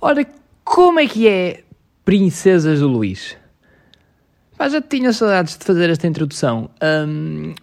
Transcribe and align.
Ora, 0.00 0.26
como 0.64 1.00
é 1.00 1.06
que 1.06 1.26
é, 1.26 1.64
Princesas 2.04 2.80
do 2.80 2.88
Luís? 2.88 3.36
Pá, 4.56 4.68
já 4.68 4.80
tinha 4.80 5.12
saudades 5.12 5.56
de 5.56 5.64
fazer 5.64 5.90
esta 5.90 6.06
introdução. 6.06 6.70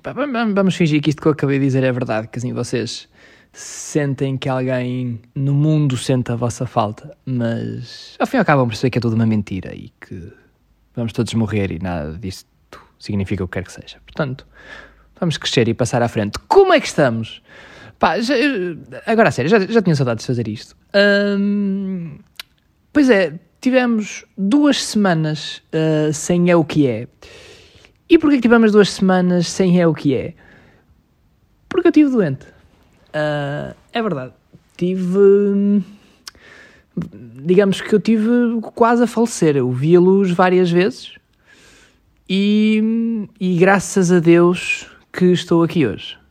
Pá, 0.02 0.14
vamos 0.14 0.76
fingir 0.76 1.02
que 1.02 1.10
isto 1.10 1.22
que 1.22 1.28
eu 1.28 1.32
acabei 1.32 1.60
de 1.60 1.66
dizer 1.66 1.84
é 1.84 1.92
verdade, 1.92 2.28
que 2.28 2.38
assim 2.38 2.54
vocês 2.54 3.08
sentem 3.52 4.36
que 4.36 4.50
alguém 4.50 5.22
no 5.36 5.54
mundo 5.54 5.96
sente 5.96 6.32
a 6.32 6.36
vossa 6.36 6.66
falta, 6.66 7.16
mas 7.24 8.16
ao 8.20 8.26
fim 8.26 8.38
e 8.38 8.40
ao 8.40 8.46
cabo 8.46 8.62
vão 8.62 8.68
perceber 8.68 8.90
que 8.90 8.98
é 8.98 9.02
tudo 9.02 9.16
uma 9.16 9.28
mentira 9.28 9.76
e 9.76 9.92
que 10.02 10.34
vamos 10.96 11.14
todos 11.14 11.34
morrer 11.36 11.72
e 11.72 11.78
nada 11.78 12.18
disto 12.18 12.48
significa 12.98 13.44
o 13.44 13.48
que 13.48 13.54
quer 13.54 13.64
que 13.64 13.72
seja. 13.72 13.98
Portanto, 14.06 14.48
vamos 15.20 15.38
crescer 15.38 15.68
e 15.68 15.74
passar 15.74 16.02
à 16.02 16.08
frente. 16.08 16.40
Como 16.48 16.74
é 16.74 16.80
que 16.80 16.88
estamos? 16.88 17.44
Pá, 18.04 18.20
já, 18.20 18.34
agora 19.06 19.30
a 19.30 19.32
sério, 19.32 19.50
já, 19.50 19.60
já 19.62 19.82
tinha 19.82 19.96
saudades 19.96 20.24
de 20.24 20.28
fazer 20.28 20.46
isto. 20.50 20.76
Pois 22.92 23.10
é, 23.10 23.40
tivemos 23.62 24.26
duas 24.38 24.84
semanas 24.84 25.62
uh, 25.74 26.12
sem 26.12 26.52
É 26.52 26.56
o 26.58 26.66
que 26.66 26.86
é. 26.86 27.08
E 28.10 28.20
porquê 28.20 28.36
que 28.36 28.42
tivemos 28.42 28.74
duas 28.74 28.92
semanas 28.92 29.48
sem 29.48 29.80
É 29.80 29.88
o 29.88 29.94
que 29.94 30.14
é? 30.14 30.34
Porque 31.70 31.88
eu 31.88 31.92
estive 31.92 32.10
doente. 32.10 32.46
Uh, 33.16 33.74
é 33.94 34.02
verdade. 34.02 34.34
Tive. 34.76 35.82
Digamos 36.98 37.80
que 37.80 37.96
eu 37.96 38.02
tive 38.02 38.28
quase 38.76 39.04
a 39.04 39.08
falecer. 39.08 39.56
Eu 39.56 39.72
vi 39.72 39.96
a 39.96 40.02
luz 40.02 40.30
várias 40.30 40.70
vezes 40.70 41.14
e, 42.30 43.30
e 43.40 43.56
graças 43.56 44.12
a 44.12 44.20
Deus 44.20 44.88
que 45.10 45.28
estou 45.28 45.64
aqui 45.64 45.88
hoje. 45.88 46.22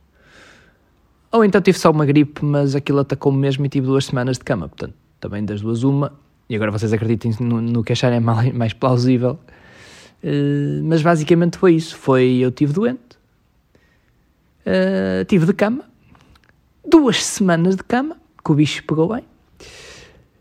Ou 1.33 1.43
então 1.43 1.59
tive 1.59 1.79
só 1.79 1.89
uma 1.89 2.05
gripe, 2.05 2.45
mas 2.45 2.75
aquilo 2.75 2.99
atacou-me 2.99 3.39
mesmo 3.39 3.65
e 3.65 3.69
tive 3.69 3.87
duas 3.87 4.05
semanas 4.05 4.37
de 4.37 4.43
cama. 4.43 4.69
Portanto, 4.69 4.93
também 5.19 5.43
das 5.43 5.61
duas, 5.61 5.81
uma. 5.81 6.13
E 6.47 6.55
agora 6.55 6.69
vocês 6.69 6.93
acreditem 6.93 7.33
no, 7.39 7.59
no 7.59 7.83
que 7.83 7.91
acharem 7.91 8.19
mais, 8.53 8.71
plausível. 8.73 9.39
Uh, 10.23 10.83
mas 10.83 11.01
basicamente 11.01 11.57
foi 11.57 11.73
isso. 11.73 11.97
Foi 11.97 12.37
eu 12.39 12.51
tive 12.51 12.71
doente, 12.71 13.17
uh, 14.67 15.25
tive 15.27 15.47
de 15.47 15.53
cama, 15.53 15.83
duas 16.87 17.23
semanas 17.25 17.75
de 17.75 17.83
cama, 17.83 18.15
que 18.45 18.51
o 18.51 18.55
bicho 18.55 18.83
pegou 18.83 19.15
bem, 19.15 19.23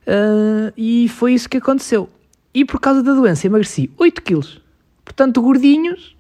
uh, 0.07 0.73
e 0.77 1.09
foi 1.09 1.33
isso 1.33 1.49
que 1.49 1.57
aconteceu. 1.57 2.09
E 2.53 2.67
por 2.67 2.79
causa 2.79 3.03
da 3.03 3.15
doença 3.15 3.47
emagreci 3.47 3.91
8 3.97 4.23
quilos. 4.23 4.61
Portanto, 5.05 5.41
gordinhos, 5.41 6.15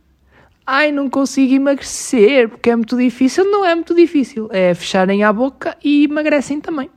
ai, 0.67 0.93
não 0.93 1.09
consigo 1.09 1.55
emagrecer 1.55 2.49
porque 2.49 2.71
é 2.71 2.77
muito 2.77 2.97
difícil. 2.97 3.45
Não 3.51 3.65
é 3.65 3.75
muito 3.75 3.95
difícil, 3.95 4.49
é 4.53 4.75
fecharem 4.75 5.23
a 5.25 5.33
boca 5.33 5.77
e 5.83 6.05
emagrecem 6.05 6.61
também. 6.61 6.91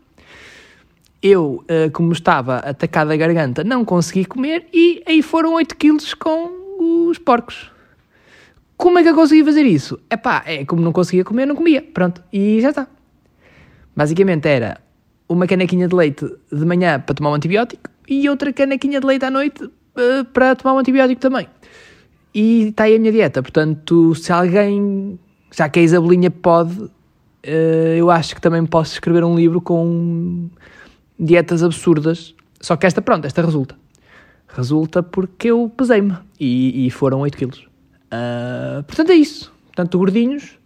Eu, 1.21 1.63
uh, 1.63 1.91
como 1.91 2.11
estava 2.11 2.57
atacado 2.57 3.11
a 3.11 3.17
garganta, 3.17 3.63
não 3.63 3.83
consegui 3.83 4.25
comer 4.25 4.67
e 4.71 5.01
aí 5.07 5.21
foram 5.21 5.53
8 5.53 5.75
quilos 5.75 6.13
com 6.13 7.09
os 7.09 7.17
porcos. 7.17 7.71
Como 8.77 8.99
é 8.99 9.03
que 9.03 9.09
eu 9.09 9.15
consegui 9.15 9.43
fazer 9.43 9.63
isso? 9.63 9.99
Epá, 10.11 10.43
é 10.45 10.65
como 10.65 10.81
não 10.81 10.91
conseguia 10.91 11.23
comer, 11.23 11.45
não 11.45 11.55
comia. 11.55 11.81
Pronto, 11.81 12.21
e 12.31 12.59
já 12.61 12.69
está. 12.69 12.87
Basicamente 13.95 14.47
era 14.47 14.79
uma 15.27 15.47
canequinha 15.47 15.87
de 15.87 15.95
leite 15.95 16.25
de 16.51 16.65
manhã 16.65 16.99
para 16.99 17.15
tomar 17.15 17.31
um 17.31 17.33
antibiótico 17.33 17.89
e 18.07 18.29
outra 18.29 18.53
canequinha 18.53 18.99
de 18.99 19.07
leite 19.07 19.25
à 19.25 19.31
noite 19.31 19.63
uh, 19.63 20.25
para 20.33 20.55
tomar 20.55 20.75
um 20.75 20.79
antibiótico 20.79 21.19
também. 21.21 21.47
E 22.35 22.67
está 22.67 22.83
aí 22.83 22.97
a 22.97 22.99
minha 22.99 23.13
dieta. 23.13 23.41
Portanto, 23.41 24.13
se 24.13 24.33
alguém, 24.33 25.17
já 25.55 25.69
que 25.69 25.79
a 25.79 25.81
Isabelinha 25.81 26.29
pode, 26.29 26.81
uh, 26.81 26.91
eu 27.97 28.11
acho 28.11 28.35
que 28.35 28.41
também 28.41 28.65
posso 28.65 28.91
escrever 28.93 29.23
um 29.23 29.37
livro 29.37 29.61
com 29.61 30.49
dietas 31.17 31.63
absurdas. 31.63 32.35
Só 32.59 32.75
que 32.75 32.85
esta, 32.85 33.01
pronto, 33.01 33.23
esta 33.25 33.41
resulta. 33.41 33.77
Resulta 34.49 35.01
porque 35.01 35.49
eu 35.49 35.71
pesei-me 35.75 36.15
e, 36.37 36.85
e, 36.85 36.91
foram 36.91 37.21
8 37.21 37.37
quilos. 37.37 37.65
Uh, 38.11 38.83
portanto, 38.83 39.11
é 39.11 39.15
isso. 39.15 39.53
Portanto, 39.67 39.97
gordinhos, 39.97 40.59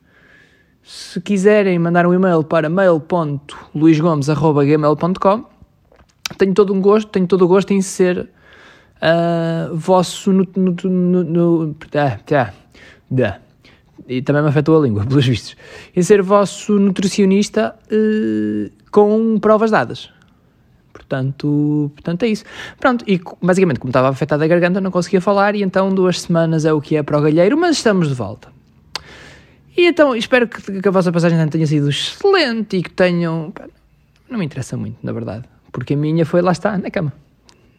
se 0.84 1.22
quiserem 1.22 1.78
mandar 1.78 2.08
um 2.08 2.14
e-mail 2.14 2.44
para 2.44 2.68
mail.luisgomes.gmail.com 2.68 5.60
tenho 6.38 6.54
todo 6.54 6.74
um 6.74 6.82
gosto, 6.82 7.10
tenho 7.10 7.28
todo 7.28 7.44
o 7.44 7.48
gosto 7.48 7.72
em 7.72 7.82
ser 7.82 8.30
uh, 9.02 9.76
vosso 9.76 10.32
no, 10.32 10.48
no, 10.56 10.76
no, 10.90 11.24
no 11.24 11.76
ah, 11.96 12.20
tá, 12.26 12.54
tá, 13.16 13.40
e 14.08 14.22
também 14.22 14.42
me 14.42 14.50
afetou 14.50 14.78
a 14.78 14.82
língua, 14.82 15.06
pelos 15.08 15.26
vistos, 15.26 15.56
em 15.96 16.02
ser 16.02 16.22
vosso 16.22 16.74
nutricionista 16.80 17.76
uh, 17.92 18.72
com 18.92 19.38
provas 19.40 19.72
dadas. 19.72 20.10
Portanto, 20.92 21.92
portanto, 21.96 22.24
é 22.24 22.28
isso. 22.28 22.44
Pronto, 22.80 23.04
e 23.08 23.22
basicamente, 23.42 23.80
como 23.80 23.90
estava 23.90 24.10
afetada 24.10 24.44
a 24.44 24.48
garganta, 24.48 24.82
não 24.82 24.92
conseguia 24.92 25.22
falar, 25.22 25.56
e 25.56 25.64
então 25.64 25.94
duas 25.94 26.22
semanas 26.22 26.66
é 26.66 26.74
o 26.74 26.82
que 26.82 26.96
é 26.98 27.04
para 27.04 27.18
o 27.18 27.22
galheiro, 27.22 27.58
mas 27.58 27.78
estamos 27.78 28.10
de 28.10 28.14
volta. 28.14 28.50
E 29.78 29.88
então, 29.88 30.16
espero 30.16 30.48
que, 30.48 30.82
que 30.82 30.88
a 30.88 30.92
vossa 30.92 31.12
passagem 31.12 31.48
tenha 31.48 31.66
sido 31.66 31.90
excelente 31.90 32.78
e 32.78 32.84
que 32.84 32.92
tenham. 32.92 33.54
Não 34.30 34.38
me 34.38 34.46
interessa 34.46 34.76
muito, 34.76 34.98
na 35.02 35.12
verdade, 35.12 35.46
porque 35.72 35.94
a 35.94 35.98
minha 35.98 36.26
foi 36.26 36.42
lá 36.42 36.52
está, 36.52 36.78
na 36.78 36.92
cama, 36.92 37.14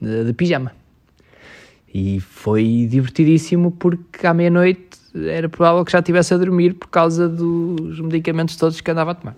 de, 0.01 0.25
de 0.25 0.33
pijama. 0.33 0.73
E 1.93 2.21
foi 2.21 2.87
divertidíssimo 2.89 3.73
porque 3.73 4.27
à 4.27 4.33
meia-noite 4.33 4.99
era 5.15 5.49
provável 5.49 5.85
que 5.85 5.91
já 5.91 5.99
estivesse 5.99 6.33
a 6.33 6.37
dormir 6.37 6.75
por 6.75 6.89
causa 6.89 7.29
dos 7.29 8.01
medicamentos 8.01 8.57
todos 8.57 8.81
que 8.81 8.91
andava 8.91 9.11
a 9.11 9.15
tomar. 9.15 9.37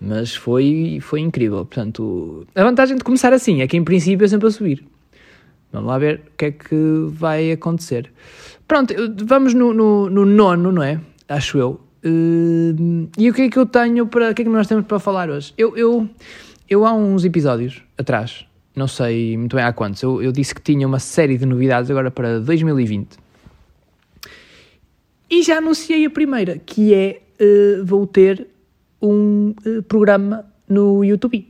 Mas 0.00 0.34
foi, 0.34 0.98
foi 1.00 1.20
incrível. 1.20 1.64
Portanto, 1.64 2.46
a 2.54 2.62
vantagem 2.62 2.96
de 2.96 3.02
começar 3.02 3.32
assim 3.32 3.62
é 3.62 3.66
que 3.66 3.76
em 3.76 3.82
princípio 3.82 4.24
é 4.24 4.28
sempre 4.28 4.48
a 4.48 4.50
subir. 4.50 4.84
Vamos 5.72 5.88
lá 5.88 5.98
ver 5.98 6.22
o 6.26 6.36
que 6.36 6.44
é 6.46 6.50
que 6.52 7.06
vai 7.08 7.52
acontecer. 7.52 8.10
Pronto, 8.66 8.94
vamos 9.24 9.54
no, 9.54 9.74
no, 9.74 10.08
no 10.08 10.24
nono, 10.24 10.72
não 10.72 10.82
é? 10.82 11.00
Acho 11.28 11.58
eu. 11.58 11.80
Uh, 12.04 13.08
e 13.18 13.28
o 13.28 13.34
que 13.34 13.42
é 13.42 13.50
que 13.50 13.58
eu 13.58 13.66
tenho 13.66 14.06
para. 14.06 14.30
O 14.30 14.34
que 14.34 14.42
é 14.42 14.44
que 14.44 14.50
nós 14.50 14.66
temos 14.66 14.86
para 14.86 14.98
falar 14.98 15.28
hoje? 15.28 15.52
Eu, 15.58 15.76
eu, 15.76 16.08
eu 16.68 16.86
há 16.86 16.92
uns 16.92 17.24
episódios 17.24 17.82
atrás, 17.98 18.46
não 18.78 18.88
sei 18.88 19.36
muito 19.36 19.56
bem 19.56 19.64
há 19.64 19.72
quantos, 19.72 20.02
eu, 20.02 20.22
eu 20.22 20.32
disse 20.32 20.54
que 20.54 20.62
tinha 20.62 20.86
uma 20.86 20.98
série 20.98 21.36
de 21.36 21.44
novidades 21.44 21.90
agora 21.90 22.10
para 22.10 22.40
2020. 22.40 23.16
E 25.30 25.42
já 25.42 25.58
anunciei 25.58 26.06
a 26.06 26.10
primeira, 26.10 26.58
que 26.58 26.94
é 26.94 27.20
uh, 27.40 27.84
vou 27.84 28.06
ter 28.06 28.46
um 29.02 29.54
uh, 29.66 29.82
programa 29.82 30.46
no 30.66 31.04
YouTube. 31.04 31.46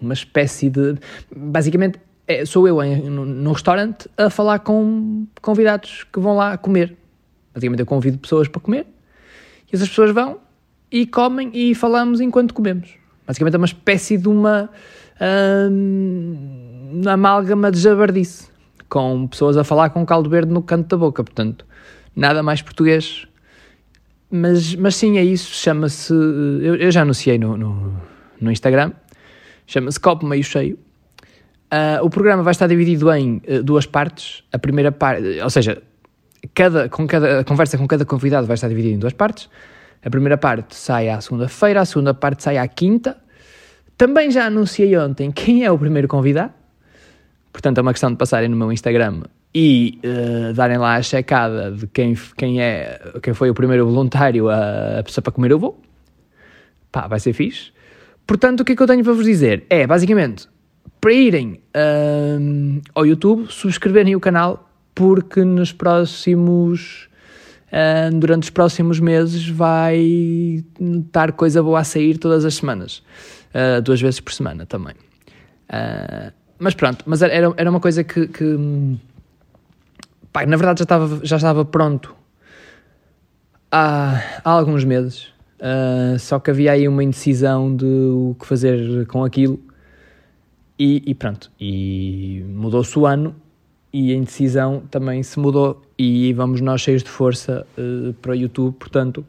Uma 0.00 0.12
espécie 0.12 0.68
de. 0.68 0.96
Basicamente, 1.34 1.98
é, 2.26 2.44
sou 2.44 2.68
eu 2.68 2.82
em, 2.82 3.08
no, 3.08 3.24
num 3.24 3.52
restaurante 3.52 4.08
a 4.18 4.28
falar 4.28 4.58
com 4.58 5.26
convidados 5.40 6.04
que 6.12 6.20
vão 6.20 6.36
lá 6.36 6.58
comer. 6.58 6.94
Basicamente, 7.54 7.80
eu 7.80 7.86
convido 7.86 8.18
pessoas 8.18 8.48
para 8.48 8.60
comer 8.60 8.86
e 9.72 9.74
essas 9.74 9.88
pessoas 9.88 10.10
vão 10.10 10.38
e 10.90 11.06
comem 11.06 11.50
e 11.54 11.74
falamos 11.74 12.20
enquanto 12.20 12.52
comemos. 12.52 12.90
Basicamente 13.26 13.54
é 13.54 13.58
uma 13.58 13.66
espécie 13.66 14.16
de 14.16 14.28
uma, 14.28 14.70
hum, 15.20 17.02
amálgama 17.08 17.70
de 17.70 17.78
jabardice, 17.78 18.48
com 18.88 19.26
pessoas 19.26 19.56
a 19.56 19.64
falar 19.64 19.90
com 19.90 20.04
caldo 20.04 20.28
verde 20.30 20.52
no 20.52 20.62
canto 20.62 20.88
da 20.88 20.96
boca, 20.96 21.22
portanto, 21.24 21.66
nada 22.14 22.42
mais 22.42 22.62
português. 22.62 23.26
Mas, 24.30 24.74
mas 24.74 24.96
sim, 24.96 25.18
é 25.18 25.24
isso, 25.24 25.54
chama-se, 25.54 26.12
eu, 26.12 26.76
eu, 26.76 26.90
já 26.90 27.02
anunciei 27.02 27.38
no, 27.38 27.56
no, 27.56 28.02
no 28.40 28.50
Instagram, 28.50 28.92
chama-se 29.66 30.00
Copo 30.00 30.26
Meio 30.26 30.42
Cheio. 30.42 30.78
Uh, 31.66 32.04
o 32.04 32.10
programa 32.10 32.42
vai 32.42 32.52
estar 32.52 32.66
dividido 32.66 33.12
em 33.12 33.42
uh, 33.48 33.62
duas 33.62 33.86
partes. 33.86 34.42
A 34.52 34.58
primeira 34.58 34.92
parte, 34.92 35.40
ou 35.40 35.50
seja, 35.50 35.82
cada, 36.54 36.88
com 36.88 37.06
cada, 37.06 37.40
a 37.40 37.44
conversa 37.44 37.76
com 37.76 37.86
cada 37.86 38.04
convidado 38.04 38.46
vai 38.46 38.54
estar 38.54 38.68
dividida 38.68 38.94
em 38.94 38.98
duas 38.98 39.12
partes. 39.12 39.48
A 40.04 40.10
primeira 40.10 40.38
parte 40.38 40.76
sai 40.76 41.08
à 41.08 41.20
segunda-feira, 41.20 41.80
a 41.80 41.84
segunda 41.84 42.14
parte 42.14 42.42
sai 42.42 42.58
à 42.58 42.68
quinta. 42.68 43.16
Também 43.96 44.30
já 44.30 44.46
anunciei 44.46 44.96
ontem 44.96 45.30
quem 45.30 45.64
é 45.64 45.70
o 45.70 45.78
primeiro 45.78 46.08
convidado. 46.08 46.52
Portanto, 47.52 47.78
é 47.78 47.82
uma 47.82 47.92
questão 47.92 48.10
de 48.10 48.16
passarem 48.16 48.48
no 48.48 48.56
meu 48.56 48.70
Instagram 48.70 49.22
e 49.54 49.98
uh, 50.04 50.52
darem 50.52 50.76
lá 50.76 50.96
a 50.96 51.02
checada 51.02 51.70
de 51.70 51.86
quem, 51.86 52.14
quem, 52.36 52.60
é, 52.60 53.00
quem 53.22 53.32
foi 53.32 53.48
o 53.48 53.54
primeiro 53.54 53.86
voluntário 53.86 54.50
a, 54.50 54.98
a 54.98 55.02
pessoa 55.02 55.22
para 55.22 55.32
comer 55.32 55.54
o 55.54 55.58
voo. 55.58 55.80
Pá, 56.92 57.06
vai 57.06 57.18
ser 57.18 57.32
fixe. 57.32 57.72
Portanto, 58.26 58.60
o 58.60 58.64
que 58.64 58.72
é 58.72 58.76
que 58.76 58.82
eu 58.82 58.86
tenho 58.86 59.02
para 59.02 59.14
vos 59.14 59.24
dizer? 59.24 59.64
É, 59.70 59.86
basicamente, 59.86 60.46
para 61.00 61.12
irem 61.12 61.60
uh, 61.74 62.82
ao 62.94 63.06
YouTube, 63.06 63.46
subscreverem 63.48 64.14
o 64.14 64.20
canal 64.20 64.68
porque 64.94 65.44
nos 65.44 65.72
próximos. 65.72 67.08
Uh, 67.66 68.14
durante 68.18 68.44
os 68.44 68.50
próximos 68.50 69.00
meses 69.00 69.48
vai 69.48 70.64
estar 70.80 71.32
coisa 71.32 71.62
boa 71.62 71.80
a 71.80 71.84
sair 71.84 72.16
todas 72.16 72.44
as 72.44 72.54
semanas, 72.54 73.02
uh, 73.56 73.80
duas 73.80 74.00
vezes 74.00 74.20
por 74.20 74.32
semana 74.32 74.66
também. 74.66 74.94
Uh, 75.70 76.32
mas 76.58 76.74
pronto, 76.74 77.02
mas 77.06 77.22
era, 77.22 77.52
era 77.56 77.70
uma 77.70 77.80
coisa 77.80 78.04
que, 78.04 78.28
que 78.28 78.98
pá, 80.32 80.46
na 80.46 80.56
verdade 80.56 80.80
já 80.80 80.84
estava, 80.84 81.20
já 81.24 81.36
estava 81.36 81.64
pronto 81.64 82.14
há, 83.70 84.22
há 84.44 84.50
alguns 84.50 84.84
meses, 84.84 85.28
só 86.18 86.38
que 86.38 86.50
havia 86.50 86.72
aí 86.72 86.88
uma 86.88 87.02
indecisão 87.04 87.74
de 87.74 87.84
o 87.84 88.36
que 88.38 88.46
fazer 88.46 89.06
com 89.06 89.24
aquilo. 89.24 89.60
E, 90.78 91.02
e 91.06 91.14
pronto, 91.14 91.50
e 91.58 92.44
mudou-se 92.48 92.98
o 92.98 93.06
ano 93.06 93.34
e 93.92 94.12
a 94.12 94.14
indecisão 94.14 94.82
também 94.90 95.22
se 95.22 95.38
mudou. 95.38 95.82
E 95.98 96.34
vamos 96.34 96.60
nós 96.60 96.82
cheios 96.82 97.02
de 97.02 97.08
força 97.08 97.66
uh, 97.78 98.12
para 98.14 98.32
o 98.32 98.34
YouTube, 98.34 98.74
portanto, 98.74 99.24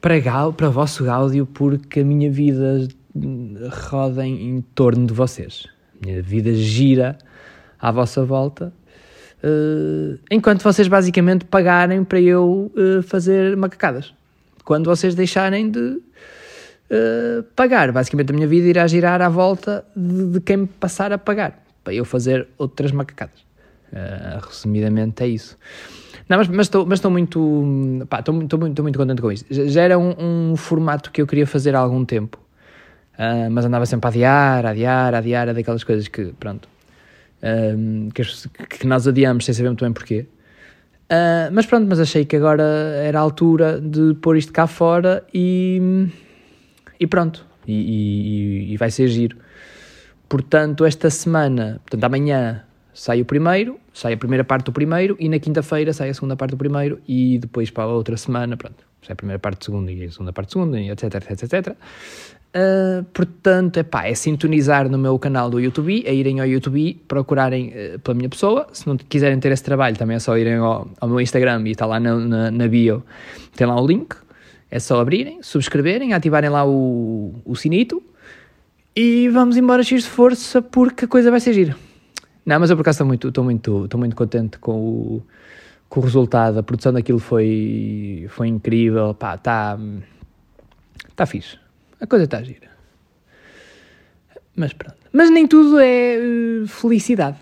para, 0.00 0.18
gal, 0.18 0.52
para 0.52 0.68
vosso 0.68 1.04
gáudio, 1.04 1.46
porque 1.46 2.00
a 2.00 2.04
minha 2.04 2.30
vida 2.30 2.88
roda 3.90 4.26
em, 4.26 4.60
torno 4.74 5.06
de 5.06 5.14
vocês. 5.14 5.66
A 5.94 6.06
minha 6.06 6.22
vida 6.22 6.54
gira 6.54 7.18
à 7.80 7.90
vossa 7.90 8.24
volta, 8.24 8.72
uh, 9.42 10.18
enquanto 10.30 10.62
vocês 10.62 10.88
basicamente 10.88 11.44
pagarem 11.44 12.04
para 12.04 12.20
eu 12.20 12.72
uh, 12.74 13.02
fazer 13.02 13.56
macacadas. 13.56 14.14
Quando 14.64 14.86
vocês 14.86 15.14
deixarem 15.14 15.70
de 15.70 15.80
uh, 15.80 17.42
pagar, 17.54 17.92
basicamente 17.92 18.30
a 18.30 18.34
minha 18.34 18.46
vida 18.46 18.68
irá 18.68 18.86
girar 18.86 19.22
à 19.22 19.28
volta 19.28 19.84
de, 19.94 20.26
de 20.32 20.40
quem 20.40 20.56
me 20.58 20.66
passar 20.66 21.12
a 21.12 21.18
pagar 21.18 21.62
para 21.84 21.94
eu 21.94 22.04
fazer 22.04 22.48
outras 22.58 22.90
macacadas. 22.90 23.44
resumidamente 24.48 25.22
é 25.22 25.28
isso. 25.28 25.56
Não, 26.28 26.38
mas, 26.38 26.48
mas, 26.48 26.66
estou, 26.66 26.84
mas 26.84 26.98
estou 26.98 27.10
muito. 27.10 28.06
Pá, 28.08 28.22
muito, 28.32 28.58
muito 28.58 28.98
contente 28.98 29.22
com 29.22 29.30
isto. 29.30 29.46
Já 29.50 29.82
era 29.82 29.98
um, 29.98 30.52
um 30.52 30.56
formato 30.56 31.12
que 31.12 31.22
eu 31.22 31.26
queria 31.26 31.46
fazer 31.46 31.76
há 31.76 31.78
algum 31.78 32.04
tempo. 32.04 32.38
Uh, 33.18 33.50
mas 33.50 33.64
andava 33.64 33.86
sempre 33.86 34.06
a 34.06 34.10
adiar, 34.10 34.66
a 34.66 34.70
adiar, 34.70 35.14
a 35.14 35.18
adiar, 35.18 35.54
daquelas 35.54 35.82
coisas 35.82 36.06
que, 36.06 36.34
pronto, 36.38 36.68
uh, 37.42 38.12
que, 38.12 38.22
que, 38.78 38.86
nós 38.86 39.08
adiamos 39.08 39.44
sem 39.44 39.54
saber 39.54 39.68
muito 39.68 39.84
bem 39.84 39.92
porquê. 39.92 40.26
Uh, 41.10 41.48
mas 41.52 41.64
pronto, 41.64 41.86
mas 41.88 41.98
achei 41.98 42.24
que 42.24 42.36
agora 42.36 42.62
era 43.02 43.18
a 43.18 43.22
altura 43.22 43.80
de 43.80 44.14
pôr 44.20 44.36
isto 44.36 44.52
cá 44.52 44.66
fora 44.66 45.24
e, 45.32 46.08
e 47.00 47.06
pronto, 47.06 47.46
e, 47.66 48.68
e, 48.68 48.72
e 48.74 48.76
vai 48.76 48.90
ser 48.90 49.08
giro. 49.08 49.38
Portanto, 50.28 50.84
esta 50.84 51.08
semana, 51.08 51.80
portanto, 51.84 52.04
amanhã 52.04 52.64
sai 52.92 53.20
o 53.20 53.24
primeiro, 53.24 53.78
sai 53.92 54.14
a 54.14 54.16
primeira 54.16 54.42
parte 54.42 54.64
do 54.64 54.72
primeiro 54.72 55.16
e 55.20 55.28
na 55.28 55.38
quinta-feira 55.38 55.92
sai 55.92 56.10
a 56.10 56.14
segunda 56.14 56.34
parte 56.34 56.50
do 56.52 56.56
primeiro 56.56 56.98
e 57.06 57.38
depois 57.38 57.70
para 57.70 57.84
a 57.84 57.88
outra 57.88 58.16
semana, 58.16 58.56
pronto, 58.56 58.84
sai 59.02 59.12
a 59.12 59.16
primeira 59.16 59.38
parte 59.38 59.60
do 59.60 59.64
segundo 59.66 59.90
e 59.90 60.04
a 60.04 60.10
segunda 60.10 60.32
parte 60.32 60.48
do 60.48 60.52
segundo, 60.52 60.76
etc, 60.76 61.14
etc, 61.14 61.42
etc. 61.42 61.76
Uh, 62.56 63.04
portanto, 63.12 63.76
epá, 63.76 64.06
é 64.06 64.14
sintonizar 64.14 64.88
no 64.88 64.96
meu 64.96 65.18
canal 65.18 65.50
do 65.50 65.60
YouTube, 65.60 66.02
é 66.06 66.14
irem 66.14 66.40
ao 66.40 66.46
YouTube, 66.46 66.98
procurarem 67.06 67.68
uh, 67.68 67.98
pela 67.98 68.14
minha 68.14 68.30
pessoa. 68.30 68.66
Se 68.72 68.86
não 68.86 68.96
quiserem 68.96 69.38
ter 69.38 69.52
esse 69.52 69.62
trabalho, 69.62 69.94
também 69.94 70.16
é 70.16 70.18
só 70.18 70.38
irem 70.38 70.54
ao, 70.54 70.88
ao 70.98 71.06
meu 71.06 71.20
Instagram 71.20 71.64
e 71.66 71.72
está 71.72 71.84
lá 71.84 72.00
na, 72.00 72.16
na, 72.16 72.50
na, 72.50 72.66
bio, 72.66 73.04
tem 73.54 73.66
lá 73.66 73.78
o 73.78 73.86
link. 73.86 74.16
É 74.70 74.80
só 74.80 74.98
abrirem, 75.00 75.42
subscreverem, 75.42 76.14
ativarem 76.14 76.48
lá 76.48 76.66
o, 76.66 77.34
o 77.44 77.54
sinito 77.54 78.02
e 78.96 79.28
vamos 79.28 79.58
embora 79.58 79.82
X 79.82 80.04
de 80.04 80.08
força 80.08 80.62
porque 80.62 81.04
a 81.04 81.08
coisa 81.08 81.30
vai 81.30 81.40
ser 81.40 81.52
gira. 81.52 81.76
Não, 82.44 82.58
mas 82.58 82.70
eu 82.70 82.76
por 82.76 82.80
acaso 82.80 82.96
estou 82.96 83.06
muito, 83.06 83.28
estou 83.28 83.44
muito, 83.44 83.84
estou 83.84 84.00
muito 84.00 84.16
contente 84.16 84.58
com 84.58 84.72
o, 84.72 85.22
com 85.90 86.00
o 86.00 86.02
resultado. 86.02 86.58
A 86.58 86.62
produção 86.62 86.92
daquilo 86.92 87.18
foi, 87.18 88.26
foi 88.30 88.48
incrível. 88.48 89.12
Pá, 89.12 89.34
está 89.34 89.78
tá 91.14 91.26
fixe 91.26 91.65
a 92.00 92.06
coisa 92.06 92.24
está 92.24 92.42
gira. 92.42 92.70
Mas 94.54 94.72
pronto. 94.72 94.96
Mas 95.12 95.30
nem 95.30 95.46
tudo 95.46 95.78
é 95.78 96.18
uh, 96.18 96.66
felicidade. 96.66 97.38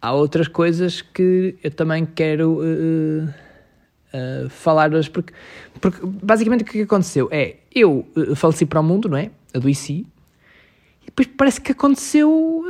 Há 0.00 0.12
outras 0.12 0.48
coisas 0.48 1.02
que 1.02 1.56
eu 1.62 1.70
também 1.70 2.04
quero 2.04 2.60
uh, 2.60 3.24
uh, 3.24 4.48
falar 4.50 4.92
hoje, 4.92 5.10
porque, 5.10 5.32
porque 5.80 5.98
basicamente 6.04 6.62
o 6.62 6.64
que 6.66 6.82
aconteceu 6.82 7.28
é 7.30 7.56
eu 7.74 8.06
faleci 8.36 8.66
para 8.66 8.80
o 8.80 8.82
mundo, 8.82 9.08
não 9.08 9.16
é? 9.16 9.30
Adoeci, 9.54 10.06
e 11.02 11.06
depois 11.06 11.28
parece 11.36 11.60
que 11.60 11.72
aconteceu 11.72 12.66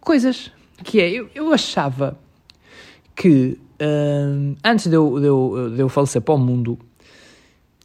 coisas. 0.00 0.52
Que 0.82 1.00
é, 1.00 1.10
eu, 1.10 1.30
eu 1.34 1.52
achava 1.52 2.18
que 3.14 3.58
antes 4.64 4.86
de 4.86 4.96
eu, 4.96 5.20
de, 5.20 5.26
eu, 5.26 5.72
de 5.74 5.80
eu 5.80 5.88
falecer 5.88 6.20
para 6.20 6.34
o 6.34 6.38
mundo, 6.38 6.78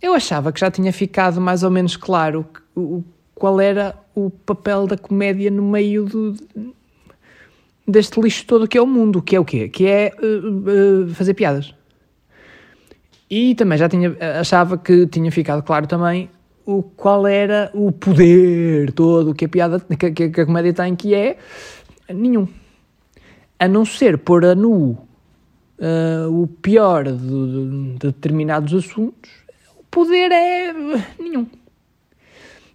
eu 0.02 0.14
achava 0.14 0.52
que 0.52 0.60
já 0.60 0.72
tinha 0.72 0.94
ficado 0.94 1.42
mais 1.42 1.64
ou 1.64 1.70
menos 1.70 1.96
claro 1.96 2.46
o, 2.76 3.04
qual 3.36 3.60
era 3.60 3.96
o 4.16 4.30
papel 4.30 4.88
da 4.88 4.98
comédia 4.98 5.52
no 5.52 5.64
meio 5.64 6.06
do, 6.06 6.36
deste 7.88 8.20
lixo 8.22 8.46
todo 8.46 8.68
que 8.68 8.78
é 8.78 8.82
o 8.82 8.88
mundo, 8.88 9.22
que 9.22 9.36
é 9.36 9.40
o 9.40 9.46
quê? 9.46 9.68
Que 9.68 9.88
é 9.88 10.12
uh, 10.22 11.06
uh, 11.06 11.14
fazer 11.14 11.34
piadas. 11.34 11.74
E 13.30 13.54
também 13.56 13.78
já 13.78 13.88
tinha, 13.88 14.16
achava 14.40 14.78
que 14.78 15.06
tinha 15.08 15.32
ficado 15.32 15.62
claro 15.64 15.86
também 15.86 16.30
o 16.66 16.84
qual 16.84 17.26
era 17.28 17.72
o 17.74 17.92
poder 17.92 18.92
todo 18.94 19.34
que 19.34 19.46
a 19.46 19.50
piada, 19.50 19.80
que, 19.80 20.12
que, 20.12 20.30
que 20.30 20.42
a 20.42 20.46
comédia 20.46 20.74
tem, 20.74 20.96
que 20.96 21.14
é 21.14 21.38
nenhum. 22.14 22.48
A 23.58 23.68
não 23.68 23.86
ser 23.86 24.18
pôr 24.20 24.46
a 24.46 24.56
nu 24.56 24.98
uh, 25.80 26.42
o 26.42 26.48
pior 26.48 27.06
de, 27.06 27.18
de, 27.18 27.94
de 27.94 28.08
determinados 28.08 28.74
assuntos 28.74 29.39
poder 29.90 30.32
é 30.32 30.74
nenhum. 31.20 31.48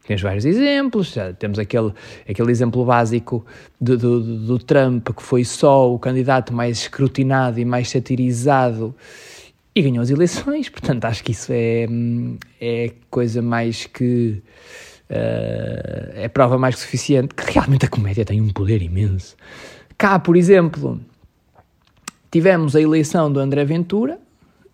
Tens 0.07 0.21
vários 0.21 0.45
exemplos, 0.45 1.13
já 1.15 1.33
temos 1.33 1.59
aquele, 1.59 1.91
aquele 2.29 2.51
exemplo 2.51 2.85
básico 2.85 3.45
do, 3.81 3.97
do, 3.97 4.47
do, 4.47 4.59
Trump, 4.59 5.09
que 5.09 5.23
foi 5.23 5.45
só 5.45 5.91
o 5.91 5.99
candidato 5.99 6.53
mais 6.53 6.79
escrutinado 6.79 7.59
e 7.59 7.65
mais 7.65 7.89
satirizado 7.89 8.95
e 9.75 9.81
ganhou 9.81 10.03
as 10.03 10.11
eleições, 10.11 10.69
portanto 10.69 11.07
acho 11.07 11.25
que 11.25 11.33
isso 11.33 11.51
é, 11.53 11.87
é 12.61 12.93
coisa 13.11 13.41
mais 13.41 13.87
que. 13.87 14.43
Uh, 15.11 16.13
é 16.15 16.29
prova 16.29 16.57
mais 16.57 16.77
que 16.77 16.81
suficiente 16.81 17.35
que 17.35 17.53
realmente 17.53 17.85
a 17.85 17.89
comédia 17.89 18.25
tem 18.25 18.41
um 18.41 18.49
poder 18.51 18.83
imenso. 18.83 19.37
Cá, 19.97 20.19
por 20.19 20.37
exemplo, 20.37 21.01
tivemos 22.31 22.75
a 22.75 22.81
eleição 22.81 23.33
do 23.33 23.39
André 23.39 23.65
Ventura, 23.65 24.19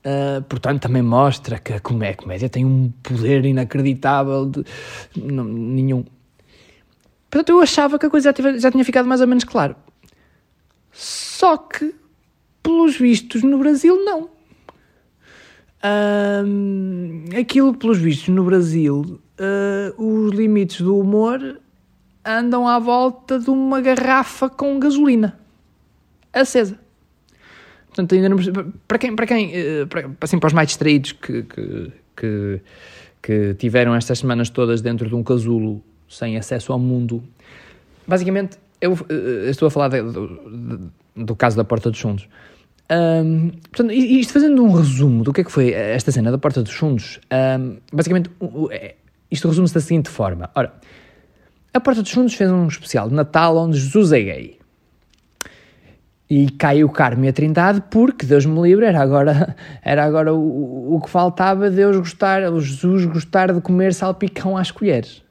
Uh, 0.00 0.42
portanto, 0.48 0.80
também 0.80 1.02
mostra 1.02 1.58
que 1.58 1.74
a 1.74 1.80
comédia, 1.80 2.48
tem 2.48 2.64
um 2.64 2.90
poder 3.02 3.44
inacreditável 3.44 4.46
de 4.46 4.64
não, 5.14 5.44
nenhum. 5.44 6.04
Portanto, 7.28 7.50
eu 7.50 7.60
achava 7.60 7.98
que 7.98 8.06
a 8.06 8.10
coisa 8.10 8.30
já, 8.30 8.32
tive, 8.32 8.58
já 8.58 8.70
tinha 8.70 8.84
ficado 8.84 9.06
mais 9.06 9.20
ou 9.20 9.26
menos 9.26 9.44
claro. 9.44 9.76
Só 10.90 11.56
que, 11.56 11.94
pelos 12.62 12.96
vistos, 12.96 13.42
no 13.42 13.58
Brasil, 13.58 14.02
não. 14.04 14.30
Uh, 15.82 17.38
aquilo, 17.38 17.74
pelos 17.74 17.98
vistos, 17.98 18.28
no 18.28 18.44
Brasil, 18.44 19.20
uh, 19.38 20.02
os 20.02 20.32
limites 20.32 20.80
do 20.80 20.98
humor 20.98 21.60
andam 22.24 22.66
à 22.66 22.78
volta 22.78 23.38
de 23.38 23.50
uma 23.50 23.80
garrafa 23.80 24.48
com 24.48 24.78
gasolina 24.78 25.38
acesa. 26.32 26.78
Portanto, 27.90 28.14
ainda 28.14 28.28
não, 28.28 28.36
para 28.86 28.98
quem, 28.98 29.16
para 29.16 29.26
quem 29.26 29.50
eh, 29.52 29.84
para, 29.86 30.08
assim, 30.20 30.38
para 30.38 30.46
os 30.46 30.52
mais 30.52 30.68
distraídos 30.68 31.12
que, 31.12 31.42
que, 31.42 31.92
que, 32.16 32.60
que 33.20 33.54
tiveram 33.54 33.94
estas 33.96 34.20
semanas 34.20 34.48
todas 34.48 34.80
dentro 34.80 35.08
de 35.08 35.14
um 35.14 35.24
casulo 35.24 35.82
sem 36.08 36.36
acesso 36.36 36.72
ao 36.72 36.78
mundo, 36.78 37.22
basicamente, 38.06 38.58
eu, 38.80 38.96
eu 39.08 39.46
eh, 39.46 39.50
estou 39.50 39.66
a 39.66 39.70
falar 39.70 39.88
de, 39.88 40.02
do, 40.02 40.92
do 41.16 41.36
caso 41.36 41.56
da 41.56 41.64
Porta 41.64 41.90
dos 41.90 42.00
Fundos. 42.00 42.28
Um, 42.90 43.50
portanto, 43.50 43.92
isto 43.92 44.32
fazendo 44.32 44.64
um 44.64 44.72
resumo 44.72 45.22
do 45.22 45.32
que 45.32 45.42
é 45.42 45.44
que 45.44 45.50
foi 45.50 45.72
esta 45.72 46.10
cena 46.10 46.30
da 46.30 46.38
Porta 46.38 46.62
dos 46.62 46.72
Fundos, 46.72 47.20
um, 47.60 47.76
basicamente, 47.92 48.30
é, 48.70 48.94
isto 49.30 49.48
resume-se 49.48 49.74
da 49.74 49.80
seguinte 49.80 50.08
forma. 50.08 50.48
Ora, 50.54 50.74
a 51.72 51.80
Porta 51.80 52.02
dos 52.02 52.10
Fundos 52.10 52.34
fez 52.34 52.50
um 52.50 52.66
especial 52.66 53.08
de 53.08 53.14
Natal 53.14 53.56
onde 53.56 53.78
Jesus 53.78 54.12
é 54.12 54.20
gay. 54.20 54.59
E 56.30 56.48
cai 56.50 56.84
o 56.84 56.88
Carmo 56.88 57.24
e 57.24 57.28
a 57.28 57.32
Trindade 57.32 57.82
porque, 57.90 58.24
Deus 58.24 58.46
me 58.46 58.62
livre, 58.62 58.86
era 58.86 59.00
agora, 59.00 59.56
era 59.82 60.04
agora 60.04 60.32
o, 60.32 60.94
o 60.94 61.00
que 61.00 61.10
faltava 61.10 61.68
Deus 61.68 61.96
gostar, 61.96 62.44
o 62.52 62.60
Jesus 62.60 63.04
gostar 63.06 63.52
de 63.52 63.60
comer 63.60 63.92
salpicão 63.92 64.56
às 64.56 64.70
colheres. 64.70 65.24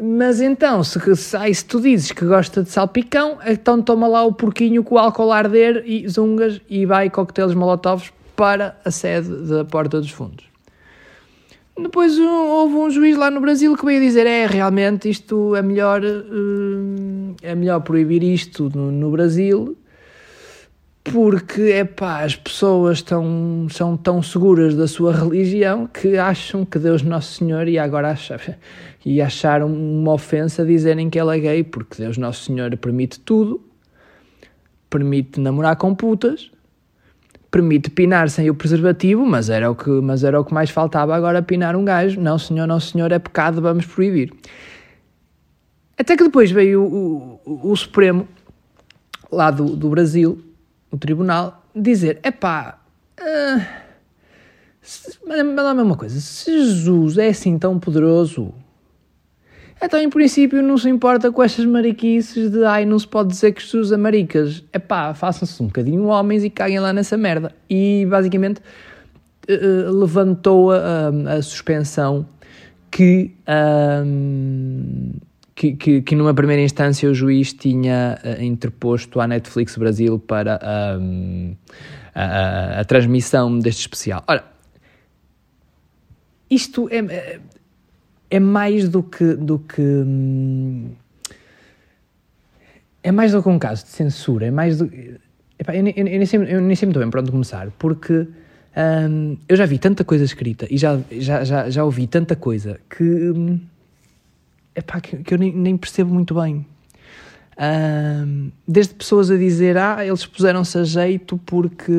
Mas 0.00 0.40
então, 0.40 0.84
se, 0.84 1.00
se, 1.16 1.54
se 1.54 1.64
tu 1.64 1.80
dizes 1.80 2.12
que 2.12 2.24
gosta 2.24 2.62
de 2.62 2.70
salpicão, 2.70 3.38
então 3.44 3.82
toma 3.82 4.06
lá 4.06 4.24
o 4.24 4.32
porquinho 4.32 4.84
com 4.84 4.94
o 4.94 4.98
álcool 4.98 5.32
arder 5.32 5.82
e 5.84 6.08
zungas 6.08 6.60
e 6.70 6.86
vai 6.86 7.10
coquetéis 7.10 7.52
molotovs 7.52 8.12
para 8.36 8.76
a 8.84 8.90
sede 8.92 9.28
da 9.48 9.64
Porta 9.64 10.00
dos 10.00 10.12
Fundos. 10.12 10.48
Depois 11.80 12.18
houve 12.18 12.74
um 12.74 12.90
juiz 12.90 13.16
lá 13.16 13.30
no 13.30 13.40
Brasil 13.40 13.76
que 13.76 13.84
veio 13.84 14.00
dizer: 14.00 14.26
é 14.26 14.46
realmente 14.46 15.08
isto 15.08 15.54
é 15.54 15.62
melhor, 15.62 16.02
eh, 16.04 17.34
é 17.42 17.54
melhor 17.54 17.80
proibir 17.80 18.22
isto 18.22 18.70
no, 18.74 18.90
no 18.90 19.10
Brasil 19.10 19.76
porque 21.12 21.62
é 21.62 21.84
pá, 21.84 22.22
as 22.22 22.36
pessoas 22.36 23.02
tão, 23.02 23.66
são 23.70 23.96
tão 23.96 24.22
seguras 24.22 24.74
da 24.74 24.86
sua 24.86 25.12
religião 25.12 25.86
que 25.86 26.16
acham 26.16 26.64
que 26.64 26.78
Deus 26.78 27.02
Nosso 27.02 27.34
Senhor 27.34 27.66
e 27.68 27.78
agora 27.78 28.10
achar, 28.12 28.40
e 29.04 29.20
acharam 29.20 29.72
uma 29.72 30.12
ofensa 30.12 30.64
dizerem 30.64 31.08
que 31.08 31.18
ele 31.18 31.36
é 31.36 31.40
gay, 31.40 31.64
porque 31.64 32.02
Deus 32.02 32.18
Nosso 32.18 32.44
Senhor 32.44 32.76
permite 32.76 33.20
tudo, 33.20 33.62
permite 34.90 35.40
namorar 35.40 35.76
com 35.76 35.94
putas, 35.94 36.50
permite 37.50 37.90
pinar 37.90 38.28
sem 38.28 38.50
o 38.50 38.54
preservativo, 38.54 39.24
mas 39.24 39.48
era 39.48 39.70
o 39.70 39.74
que, 39.74 39.88
mas 39.88 40.24
era 40.24 40.40
o 40.40 40.44
que 40.44 40.52
mais 40.52 40.70
faltava 40.70 41.14
agora 41.14 41.42
pinar 41.42 41.74
um 41.76 41.84
gajo. 41.84 42.20
Não, 42.20 42.38
senhor, 42.38 42.66
não, 42.66 42.78
senhor, 42.78 43.10
é 43.12 43.18
pecado, 43.18 43.60
vamos 43.60 43.86
proibir. 43.86 44.32
Até 45.98 46.16
que 46.16 46.24
depois 46.24 46.50
veio 46.50 46.82
o, 46.82 47.40
o, 47.44 47.72
o 47.72 47.76
Supremo, 47.76 48.28
lá 49.32 49.50
do, 49.50 49.76
do 49.76 49.88
Brasil, 49.88 50.42
o 50.90 50.96
Tribunal, 50.96 51.64
dizer: 51.74 52.20
epá, 52.22 52.78
uh, 53.20 53.88
mas 55.26 55.40
uma 55.42 55.96
coisa, 55.96 56.20
se 56.20 56.50
Jesus 56.50 57.18
é 57.18 57.28
assim 57.28 57.58
tão 57.58 57.78
poderoso, 57.78 58.54
então 59.82 60.00
em 60.00 60.10
princípio 60.10 60.62
não 60.62 60.76
se 60.76 60.88
importa 60.88 61.30
com 61.30 61.42
estas 61.42 61.64
mariquices 61.64 62.50
de 62.50 62.64
ai, 62.64 62.84
não 62.84 62.98
se 62.98 63.06
pode 63.06 63.30
dizer 63.30 63.52
que 63.52 63.62
Jesus 63.62 63.92
é 63.92 63.96
maricas. 63.96 64.64
Epá, 64.72 65.14
façam-se 65.14 65.62
um 65.62 65.66
bocadinho 65.66 66.04
homens 66.06 66.44
e 66.44 66.50
caguem 66.50 66.80
lá 66.80 66.92
nessa 66.92 67.16
merda. 67.16 67.54
E 67.70 68.06
basicamente 68.10 68.60
uh, 69.48 69.90
levantou 69.92 70.72
a, 70.72 71.08
a, 71.36 71.42
suspensão 71.42 72.26
que. 72.90 73.32
Um, 74.04 75.12
que, 75.54 75.72
que, 75.72 76.02
que, 76.02 76.14
numa 76.14 76.32
primeira 76.32 76.62
instância 76.62 77.10
o 77.10 77.12
juiz 77.12 77.52
tinha 77.52 78.16
uh, 78.22 78.40
interposto 78.40 79.20
à 79.20 79.26
Netflix 79.26 79.76
Brasil 79.76 80.16
para 80.16 80.60
um, 81.00 81.56
a, 82.14 82.22
a, 82.22 82.80
a, 82.80 82.84
transmissão 82.84 83.58
deste 83.58 83.80
especial. 83.80 84.22
Ora, 84.28 84.44
isto 86.48 86.88
é, 86.90 87.40
é, 88.30 88.36
é 88.36 88.40
mais 88.40 88.88
do 88.88 89.02
que. 89.02 89.34
Do 89.34 89.58
que 89.58 89.82
hum, 89.82 90.90
é 93.02 93.12
mais 93.12 93.32
do 93.32 93.42
que 93.42 93.48
um 93.48 93.58
caso 93.58 93.84
de 93.84 93.90
censura, 93.90 94.46
é 94.46 94.50
mais 94.50 94.78
do. 94.78 94.90
Epá, 95.58 95.74
eu, 95.74 95.86
eu, 95.86 96.04
nem 96.04 96.26
sei, 96.26 96.40
eu 96.40 96.60
nem 96.60 96.76
sei 96.76 96.86
muito 96.86 97.00
bem 97.00 97.10
para 97.10 97.20
onde 97.20 97.30
começar, 97.30 97.70
porque 97.78 98.28
hum, 99.10 99.36
eu 99.48 99.56
já 99.56 99.66
vi 99.66 99.78
tanta 99.78 100.04
coisa 100.04 100.24
escrita 100.24 100.66
e 100.70 100.76
já, 100.76 101.00
já, 101.10 101.42
já, 101.42 101.70
já 101.70 101.84
ouvi 101.84 102.06
tanta 102.06 102.36
coisa 102.36 102.78
que. 102.88 103.02
Hum, 103.02 103.60
epá, 104.74 105.00
que, 105.00 105.16
que 105.18 105.34
eu 105.34 105.38
nem, 105.38 105.54
nem, 105.54 105.76
percebo 105.76 106.12
muito 106.12 106.34
bem. 106.34 106.66
Um, 107.60 108.52
desde 108.66 108.94
pessoas 108.94 109.32
a 109.32 109.36
dizer, 109.36 109.76
ah, 109.76 110.06
eles 110.06 110.24
puseram-se 110.26 110.78
a 110.78 110.84
jeito 110.84 111.38
porque. 111.38 111.92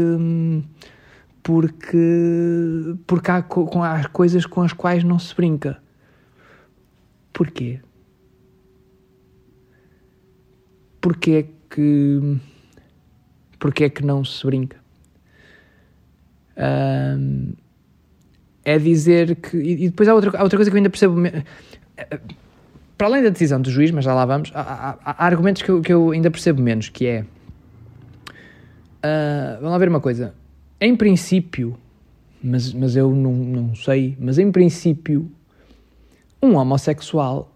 porque. 1.44 2.96
porque 3.06 3.32
há, 3.32 3.42
com, 3.42 3.84
há 3.84 4.08
coisas 4.10 4.46
com 4.46 4.62
as 4.62 4.74
quais 4.74 5.04
não 5.04 5.20
se 5.20 5.36
brinca. 5.36 5.82
Porquê? 7.40 7.80
Porquê 11.00 11.32
é 11.32 11.44
que. 11.74 12.38
Porquê 13.58 13.86
é 13.86 13.90
que 13.90 14.04
não 14.04 14.26
se 14.26 14.46
brinca? 14.46 14.76
Um, 16.58 17.54
é 18.66 18.78
dizer 18.78 19.38
que. 19.38 19.56
E 19.56 19.88
depois 19.88 20.10
há 20.10 20.16
outra, 20.16 20.38
há 20.38 20.44
outra 20.44 20.58
coisa 20.58 20.70
que 20.70 20.76
eu 20.76 20.80
ainda 20.80 20.90
percebo 20.90 21.16
para 22.98 23.08
além 23.08 23.24
da 23.24 23.30
decisão 23.30 23.62
do 23.62 23.72
juiz, 23.72 23.90
mas 23.92 24.04
já 24.04 24.14
lá 24.14 24.26
vamos, 24.26 24.52
há, 24.54 24.98
há, 25.02 25.12
há 25.12 25.26
argumentos 25.26 25.62
que 25.62 25.72
eu, 25.72 25.82
que 25.82 25.94
eu, 25.94 26.12
ainda 26.12 26.30
percebo 26.30 26.62
menos, 26.62 26.90
que 26.90 27.08
é... 27.08 27.22
Uh, 28.98 29.56
vamos 29.62 29.72
lá 29.72 29.78
ver 29.78 29.88
uma 29.88 30.02
coisa. 30.02 30.36
Em 30.82 30.94
princípio, 30.94 31.78
mas, 32.44 32.74
mas 32.74 32.98
eu 32.98 33.16
não, 33.16 33.32
não 33.32 33.76
sei, 33.76 34.18
mas 34.20 34.38
em 34.38 34.52
princípio, 34.52 35.32
um 36.42 36.56
homossexual, 36.56 37.52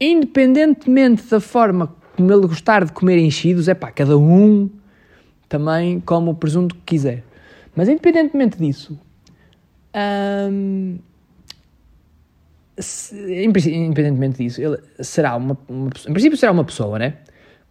independentemente 0.00 1.24
da 1.24 1.40
forma 1.40 1.94
como 2.16 2.32
ele 2.32 2.46
gostar 2.46 2.84
de 2.84 2.92
comer 2.92 3.18
enchidos, 3.18 3.68
é 3.68 3.74
pá, 3.74 3.90
cada 3.90 4.16
um 4.16 4.70
também 5.48 6.00
come 6.00 6.30
o 6.30 6.34
presunto 6.34 6.74
que 6.74 6.82
quiser. 6.86 7.22
Mas 7.74 7.88
independentemente 7.88 8.56
disso, 8.56 8.98
hum, 10.50 10.98
se, 12.78 13.14
independentemente 13.70 14.38
disso, 14.38 14.60
ele 14.60 14.78
será 15.00 15.36
uma, 15.36 15.56
uma, 15.68 15.88
em 15.88 16.12
princípio 16.12 16.36
será 16.36 16.52
uma 16.52 16.64
pessoa, 16.64 16.98
né? 16.98 17.18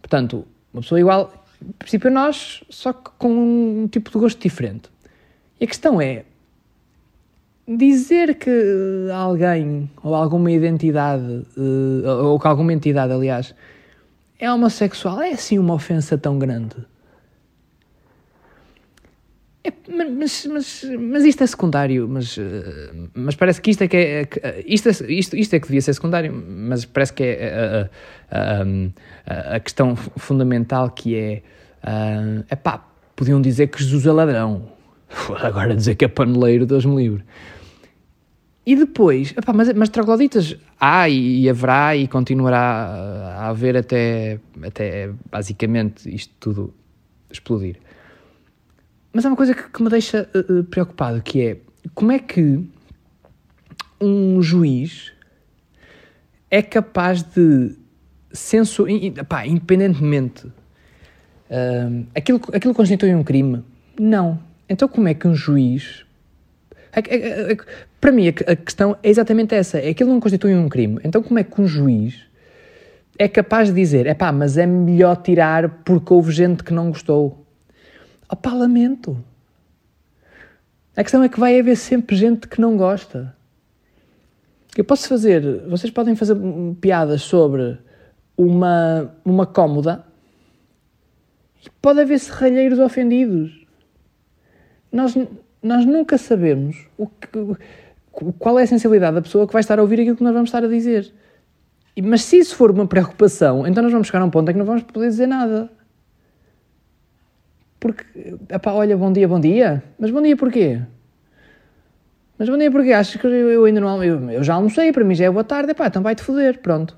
Portanto, 0.00 0.46
uma 0.72 0.80
pessoa 0.82 1.00
igual, 1.00 1.44
em 1.60 1.72
princípio 1.72 2.08
a 2.08 2.12
nós, 2.12 2.62
só 2.70 2.92
que 2.92 3.10
com 3.18 3.28
um 3.82 3.88
tipo 3.88 4.10
de 4.10 4.18
gosto 4.18 4.40
diferente. 4.40 4.88
E 5.60 5.64
a 5.64 5.66
questão 5.66 6.00
é, 6.00 6.24
dizer 7.66 8.36
que 8.36 9.08
alguém, 9.12 9.90
ou 10.02 10.14
alguma 10.14 10.50
identidade, 10.50 11.46
eh, 11.56 12.08
ou 12.08 12.38
que 12.38 12.46
alguma 12.46 12.72
entidade, 12.72 13.12
aliás, 13.12 13.54
é 14.38 14.50
homossexual, 14.50 15.20
é 15.20 15.30
assim 15.30 15.58
uma 15.58 15.74
ofensa 15.74 16.16
tão 16.16 16.38
grande? 16.38 16.76
É, 19.64 19.72
mas, 19.88 20.46
mas, 20.46 20.84
mas 20.96 21.24
isto 21.24 21.42
é 21.42 21.46
secundário, 21.46 22.06
mas, 22.08 22.38
eh, 22.38 22.92
mas 23.12 23.34
parece 23.34 23.60
que 23.60 23.72
isto 23.72 23.82
é 23.82 23.88
que 23.88 23.96
é, 23.96 24.28
eh, 24.42 24.64
isto, 24.64 24.88
é, 24.88 25.12
isto, 25.12 25.36
isto 25.36 25.54
é 25.54 25.58
que 25.58 25.66
devia 25.66 25.82
ser 25.82 25.92
secundário, 25.92 26.32
mas 26.32 26.84
parece 26.84 27.12
que 27.12 27.24
é 27.24 27.90
a, 28.30 28.38
a, 28.38 28.62
a, 29.26 29.56
a 29.56 29.60
questão 29.60 29.96
fundamental 29.96 30.90
que 30.90 31.16
é, 31.16 31.42
é 32.48 32.54
pá, 32.54 32.86
podiam 33.16 33.40
dizer 33.40 33.66
que 33.66 33.82
Jesus 33.82 34.06
é 34.06 34.12
ladrão, 34.12 34.68
agora 35.42 35.74
dizer 35.74 35.96
que 35.96 36.04
é 36.04 36.08
paneleiro, 36.08 36.64
Deus 36.64 36.84
me 36.84 36.94
livre. 36.94 37.24
E 38.66 38.74
depois, 38.74 39.32
mas, 39.54 39.72
mas 39.74 39.88
trogloditas 39.90 40.56
há 40.80 41.08
e, 41.08 41.42
e, 41.42 41.48
haverá 41.48 41.94
e 41.94 42.08
continuará 42.08 42.58
a 43.38 43.48
haver 43.48 43.76
até, 43.76 44.40
até 44.60 45.12
basicamente 45.30 46.12
isto 46.12 46.34
tudo 46.40 46.74
explodir. 47.30 47.76
Mas 49.12 49.24
há 49.24 49.28
uma 49.28 49.36
coisa 49.36 49.54
que, 49.54 49.70
que 49.70 49.82
me 49.82 49.88
deixa 49.88 50.28
uh, 50.34 50.64
preocupado, 50.64 51.22
que 51.22 51.40
é 51.42 51.58
como 51.94 52.10
é 52.10 52.18
que 52.18 52.68
um 54.00 54.42
juiz 54.42 55.12
é 56.50 56.60
capaz 56.60 57.22
de 57.22 57.76
censurar, 58.32 58.92
independentemente, 59.46 60.44
uh, 60.48 62.06
aquilo, 62.16 62.40
aquilo 62.52 62.74
constitui 62.74 63.14
um 63.14 63.22
crime? 63.22 63.62
Não. 63.98 64.40
Então 64.68 64.88
como 64.88 65.06
é 65.06 65.14
que 65.14 65.28
um 65.28 65.36
juiz... 65.36 66.05
para 68.00 68.12
mim 68.12 68.28
a 68.28 68.56
questão 68.56 68.96
é 69.02 69.10
exatamente 69.10 69.54
essa, 69.54 69.78
é 69.78 69.90
aquilo 69.90 70.12
não 70.12 70.20
constitui 70.20 70.54
um 70.54 70.68
crime. 70.68 71.00
Então 71.04 71.22
como 71.22 71.38
é 71.38 71.44
que 71.44 71.60
um 71.60 71.66
juiz 71.66 72.26
é 73.18 73.28
capaz 73.28 73.68
de 73.68 73.74
dizer, 73.74 74.06
é 74.06 74.14
pá, 74.14 74.32
mas 74.32 74.56
é 74.58 74.66
melhor 74.66 75.16
tirar 75.16 75.82
porque 75.84 76.12
houve 76.12 76.32
gente 76.32 76.62
que 76.62 76.72
não 76.72 76.88
gostou? 76.88 77.46
Opá, 78.28 78.52
lamento. 78.52 79.22
A 80.96 81.02
questão 81.02 81.22
é 81.22 81.28
que 81.28 81.38
vai 81.38 81.58
haver 81.58 81.76
sempre 81.76 82.16
gente 82.16 82.48
que 82.48 82.60
não 82.60 82.76
gosta. 82.76 83.34
Eu 84.76 84.84
posso 84.84 85.08
fazer, 85.08 85.66
vocês 85.68 85.90
podem 85.90 86.14
fazer 86.14 86.36
piadas 86.80 87.22
sobre 87.22 87.78
uma, 88.36 89.14
uma 89.24 89.46
cómoda 89.46 90.04
e 91.64 91.70
pode 91.80 92.00
haver 92.00 92.18
serralheiros 92.18 92.78
ofendidos. 92.78 93.66
Nós, 94.92 95.14
nós 95.62 95.84
nunca 95.84 96.18
sabemos 96.18 96.86
o 96.96 97.06
que, 97.06 97.28
qual 98.38 98.58
é 98.58 98.62
a 98.62 98.66
sensibilidade 98.66 99.16
da 99.16 99.22
pessoa 99.22 99.46
que 99.46 99.52
vai 99.52 99.60
estar 99.60 99.78
a 99.78 99.82
ouvir 99.82 100.00
aquilo 100.00 100.16
que 100.16 100.24
nós 100.24 100.32
vamos 100.32 100.48
estar 100.48 100.64
a 100.64 100.68
dizer. 100.68 101.12
Mas 102.02 102.22
se 102.22 102.38
isso 102.38 102.54
for 102.56 102.70
uma 102.70 102.86
preocupação, 102.86 103.66
então 103.66 103.82
nós 103.82 103.92
vamos 103.92 104.06
chegar 104.06 104.20
a 104.20 104.24
um 104.24 104.30
ponto 104.30 104.50
em 104.50 104.52
que 104.52 104.58
não 104.58 104.66
vamos 104.66 104.82
poder 104.82 105.08
dizer 105.08 105.26
nada. 105.26 105.70
Porque, 107.80 108.04
epá, 108.50 108.72
olha, 108.72 108.96
bom 108.96 109.12
dia, 109.12 109.26
bom 109.26 109.40
dia. 109.40 109.82
Mas 109.98 110.10
bom 110.10 110.20
dia 110.20 110.36
porquê? 110.36 110.80
Mas 112.38 112.48
bom 112.48 112.58
dia 112.58 112.70
porquê? 112.70 112.92
Achas 112.92 113.18
que 113.20 113.26
eu, 113.26 113.64
ainda 113.64 113.80
não 113.80 114.02
eu, 114.04 114.30
eu 114.30 114.44
já 114.44 114.54
almocei, 114.54 114.92
para 114.92 115.04
mim 115.04 115.14
já 115.14 115.24
é 115.26 115.30
boa 115.30 115.44
tarde. 115.44 115.70
Epá, 115.70 115.86
então 115.86 116.02
vai-te 116.02 116.22
foder, 116.22 116.58
pronto. 116.60 116.96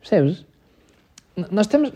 Percebes? 0.00 0.46
Nós 1.50 1.66
temos... 1.66 1.92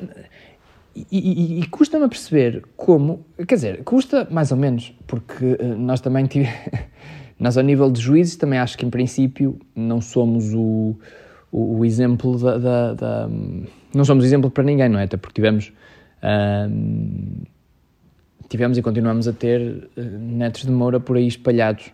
E, 0.94 1.06
e, 1.10 1.60
e 1.60 1.66
custa-me 1.68 2.04
a 2.04 2.08
perceber 2.08 2.64
como... 2.76 3.24
Quer 3.46 3.54
dizer, 3.54 3.84
custa 3.84 4.26
mais 4.30 4.50
ou 4.50 4.58
menos, 4.58 4.94
porque 5.06 5.56
uh, 5.60 5.76
nós 5.78 6.00
também 6.00 6.26
tivemos... 6.26 6.54
nós, 7.38 7.56
ao 7.56 7.64
nível 7.64 7.90
de 7.90 8.00
juízes, 8.00 8.36
também 8.36 8.58
acho 8.58 8.76
que, 8.76 8.84
em 8.84 8.90
princípio, 8.90 9.58
não 9.74 10.00
somos 10.00 10.52
o, 10.52 10.96
o, 11.50 11.78
o 11.78 11.84
exemplo 11.84 12.38
da, 12.38 12.58
da, 12.58 12.94
da, 12.94 13.28
Não 13.94 14.04
somos 14.04 14.24
exemplo 14.24 14.50
para 14.50 14.64
ninguém, 14.64 14.88
não 14.88 14.98
é? 14.98 15.04
Até 15.04 15.16
porque 15.16 15.34
tivemos... 15.34 15.72
Uh, 16.22 17.42
tivemos 18.48 18.76
e 18.76 18.82
continuamos 18.82 19.26
a 19.26 19.32
ter 19.32 19.88
uh, 19.96 20.00
netos 20.00 20.62
de 20.62 20.70
Moura 20.70 21.00
por 21.00 21.16
aí 21.16 21.26
espalhados. 21.26 21.90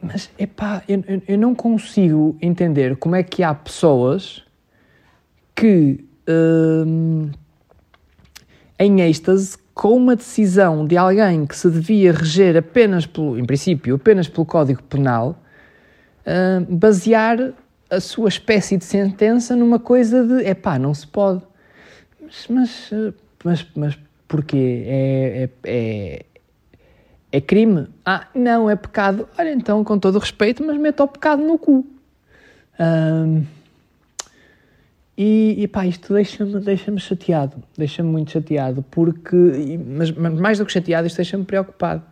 Mas, 0.00 0.30
epá, 0.38 0.82
eu, 0.88 1.02
eu, 1.06 1.22
eu 1.28 1.38
não 1.38 1.54
consigo 1.54 2.36
entender 2.40 2.96
como 2.96 3.14
é 3.16 3.22
que 3.22 3.42
há 3.42 3.54
pessoas 3.54 4.42
que, 5.54 6.04
uh, 6.28 7.30
em 8.78 9.00
êxtase, 9.00 9.56
com 9.74 9.96
uma 9.96 10.16
decisão 10.16 10.86
de 10.86 10.96
alguém 10.96 11.46
que 11.46 11.56
se 11.56 11.68
devia 11.68 12.12
reger 12.12 12.56
apenas 12.56 13.06
pelo, 13.06 13.38
em 13.38 13.44
princípio, 13.44 13.96
apenas 13.96 14.28
pelo 14.28 14.46
Código 14.46 14.82
Penal, 14.84 15.38
uh, 16.26 16.74
basear 16.74 17.52
a 17.90 18.00
sua 18.00 18.28
espécie 18.28 18.76
de 18.76 18.84
sentença 18.84 19.54
numa 19.56 19.78
coisa 19.78 20.24
de, 20.24 20.48
epá, 20.48 20.78
não 20.78 20.94
se 20.94 21.06
pode. 21.06 21.42
Mas, 22.20 22.46
mas, 22.48 22.92
mas, 23.44 23.66
mas 23.76 23.98
Porquê? 24.34 24.84
É, 24.86 25.44
é, 25.44 25.50
é, 25.64 26.24
é, 27.30 27.40
crime? 27.40 27.88
Ah, 28.04 28.26
não, 28.34 28.68
é 28.70 28.76
pecado. 28.76 29.28
Olha, 29.38 29.52
então, 29.52 29.84
com 29.84 29.98
todo 29.98 30.16
o 30.16 30.18
respeito, 30.18 30.64
mas 30.64 30.76
meta 30.76 31.04
o 31.04 31.08
pecado 31.08 31.42
no 31.42 31.58
cu. 31.58 31.86
E, 35.16 35.54
e 35.58 35.68
pá, 35.68 35.86
isto 35.86 36.12
deixa-me 36.12 36.58
deixa 36.60 36.96
chateado, 36.98 37.62
deixa-me 37.78 38.10
muito 38.10 38.32
chateado, 38.32 38.84
porque, 38.90 39.36
mas, 39.86 40.10
mas 40.10 40.34
mais 40.34 40.58
do 40.58 40.66
que 40.66 40.72
chateado, 40.72 41.06
isto 41.06 41.16
deixa-me 41.16 41.44
preocupado, 41.44 42.02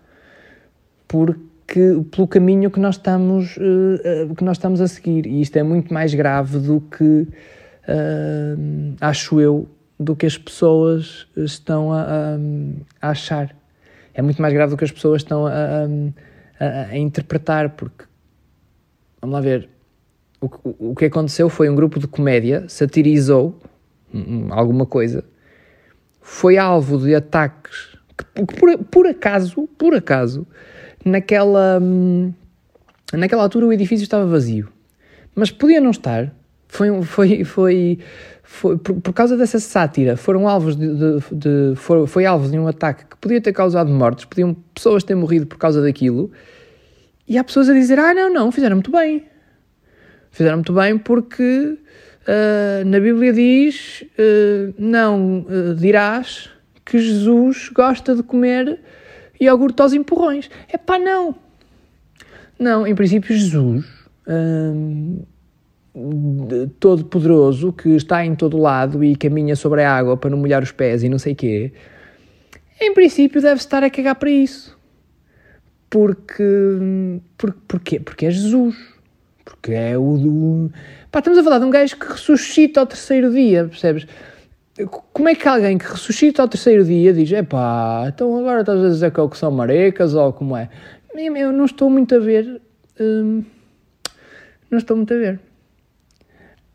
porque 1.08 2.00
pelo 2.12 2.28
caminho 2.28 2.70
que 2.70 2.78
nós 2.78 2.94
estamos, 2.94 3.56
uh, 3.56 4.34
que 4.36 4.44
nós 4.44 4.56
estamos 4.56 4.80
a 4.80 4.86
seguir, 4.86 5.26
e 5.26 5.40
isto 5.40 5.56
é 5.56 5.64
muito 5.64 5.92
mais 5.92 6.14
grave 6.14 6.60
do 6.60 6.80
que, 6.80 7.04
uh, 7.88 8.96
acho 9.00 9.40
eu, 9.40 9.68
do 9.98 10.14
que 10.14 10.26
as 10.26 10.38
pessoas 10.38 11.26
estão 11.36 11.92
a, 11.92 12.02
a, 12.02 12.36
a, 13.00 13.10
achar. 13.10 13.54
É 14.14 14.22
muito 14.22 14.40
mais 14.40 14.54
grave 14.54 14.70
do 14.70 14.76
que 14.76 14.84
as 14.84 14.92
pessoas 14.92 15.22
estão 15.22 15.46
a, 15.46 15.86
a 16.90 16.96
interpretar, 16.96 17.70
porque, 17.70 18.04
vamos 19.20 19.34
lá 19.34 19.40
ver, 19.40 19.68
o, 20.42 20.90
o 20.90 20.94
que 20.94 21.04
aconteceu 21.04 21.48
foi 21.48 21.70
um 21.70 21.74
grupo 21.74 22.00
de 22.00 22.08
comédia 22.08 22.64
satirizou 22.68 23.58
alguma 24.50 24.84
coisa, 24.84 25.24
foi 26.20 26.58
alvo 26.58 26.98
de 26.98 27.14
ataques 27.14 27.96
que, 28.16 28.44
por, 28.44 28.78
por 28.84 29.06
acaso, 29.06 29.68
por 29.78 29.94
acaso, 29.94 30.46
naquela, 31.04 31.80
naquela 33.12 33.42
altura 33.42 33.66
o 33.66 33.72
edifício 33.72 34.02
estava 34.02 34.26
vazio, 34.26 34.68
mas 35.34 35.50
podia 35.50 35.80
não 35.80 35.90
estar. 35.90 36.34
Foi, 36.68 37.02
foi, 37.02 37.44
foi, 37.44 37.98
foi 38.42 38.78
por, 38.78 39.00
por 39.00 39.12
causa 39.12 39.36
dessa 39.36 39.58
sátira, 39.58 40.16
foram 40.16 40.48
alvos 40.48 40.74
de, 40.74 40.88
de, 40.88 41.20
de 41.30 41.76
foi, 41.76 42.06
foi 42.06 42.24
alvo 42.24 42.50
de 42.50 42.58
um 42.58 42.66
ataque 42.66 43.04
que 43.04 43.16
podia 43.16 43.40
ter 43.40 43.52
causado 43.52 43.90
mortes, 43.90 44.24
podiam 44.24 44.54
pessoas 44.74 45.04
ter 45.04 45.14
morrido 45.14 45.46
por 45.46 45.58
causa 45.58 45.82
daquilo, 45.82 46.30
e 47.28 47.36
há 47.36 47.44
pessoas 47.44 47.68
a 47.68 47.74
dizer: 47.74 47.98
Ah, 47.98 48.14
não, 48.14 48.32
não, 48.32 48.50
fizeram 48.50 48.76
muito 48.76 48.90
bem 48.90 49.31
Fizeram 50.32 50.56
muito 50.56 50.72
bem 50.72 50.96
porque 50.98 51.78
uh, 52.22 52.84
na 52.86 52.98
Bíblia 52.98 53.34
diz: 53.34 54.02
uh, 54.02 54.74
não 54.78 55.40
uh, 55.40 55.74
dirás 55.74 56.48
que 56.84 56.98
Jesus 56.98 57.68
gosta 57.68 58.16
de 58.16 58.22
comer 58.22 58.80
iogurte 59.38 59.82
aos 59.82 59.92
empurrões. 59.92 60.50
É 60.68 60.78
pá, 60.78 60.98
não. 60.98 61.36
Não, 62.58 62.86
em 62.86 62.94
princípio, 62.94 63.34
Jesus, 63.34 63.84
todo 66.78 67.04
poderoso, 67.06 67.72
que 67.72 67.90
está 67.90 68.24
em 68.24 68.36
todo 68.36 68.56
lado 68.56 69.02
e 69.02 69.16
caminha 69.16 69.56
sobre 69.56 69.82
a 69.82 69.92
água 69.92 70.16
para 70.16 70.30
não 70.30 70.38
molhar 70.38 70.62
os 70.62 70.70
pés 70.70 71.02
e 71.02 71.08
não 71.08 71.18
sei 71.18 71.34
quê, 71.34 71.72
em 72.80 72.94
princípio 72.94 73.42
deve 73.42 73.60
estar 73.60 73.82
a 73.82 73.90
cagar 73.90 74.14
para 74.14 74.30
isso. 74.30 74.78
Porque, 75.90 76.44
por, 77.36 77.52
porquê? 77.66 77.98
Porque 77.98 78.26
é 78.26 78.30
Jesus. 78.30 78.91
Porque 79.62 79.74
é 79.74 79.96
o 79.96 80.18
do. 80.18 80.72
Pá, 81.12 81.20
estamos 81.20 81.38
a 81.38 81.44
falar 81.44 81.60
de 81.60 81.64
um 81.64 81.70
gajo 81.70 81.96
que 81.96 82.06
ressuscita 82.06 82.80
ao 82.80 82.86
terceiro 82.86 83.30
dia, 83.30 83.64
percebes? 83.66 84.08
Como 85.12 85.28
é 85.28 85.36
que 85.36 85.46
alguém 85.46 85.78
que 85.78 85.84
ressuscita 85.84 86.42
ao 86.42 86.48
terceiro 86.48 86.84
dia 86.84 87.12
diz: 87.12 87.30
é 87.30 87.44
pá, 87.44 88.06
então 88.08 88.36
agora 88.36 88.62
estás 88.62 88.84
a 88.84 88.88
dizer 88.88 89.12
que 89.12 89.20
é 89.20 89.28
que 89.28 89.38
são 89.38 89.52
marecas 89.52 90.14
ou 90.14 90.32
como 90.32 90.56
é? 90.56 90.68
Eu 91.14 91.52
não 91.52 91.64
estou 91.64 91.88
muito 91.88 92.12
a 92.16 92.18
ver. 92.18 92.60
Hum, 92.98 93.44
não 94.68 94.78
estou 94.78 94.96
muito 94.96 95.14
a 95.14 95.16
ver. 95.16 95.40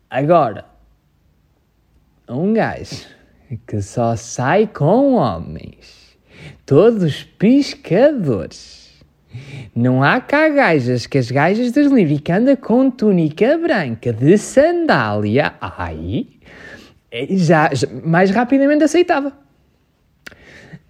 Agora, 0.08 0.64
um 2.26 2.54
gajo 2.54 3.06
que 3.66 3.82
só 3.82 4.16
sai 4.16 4.66
com 4.66 5.16
homens, 5.16 6.16
todos 6.64 7.22
piscadores 7.22 8.87
não 9.74 10.02
há 10.02 10.20
cá 10.20 10.48
gajas 10.48 11.06
que 11.06 11.18
as 11.18 11.30
gajas 11.30 11.72
das 11.72 11.90
livre 11.90 12.18
que 12.18 12.32
anda 12.32 12.56
com 12.56 12.90
túnica 12.90 13.56
branca 13.58 14.12
de 14.12 14.36
sandália, 14.38 15.54
ai, 15.60 16.26
é, 17.10 17.26
já, 17.36 17.72
já 17.72 17.86
mais 18.04 18.30
rapidamente 18.30 18.84
aceitava. 18.84 19.32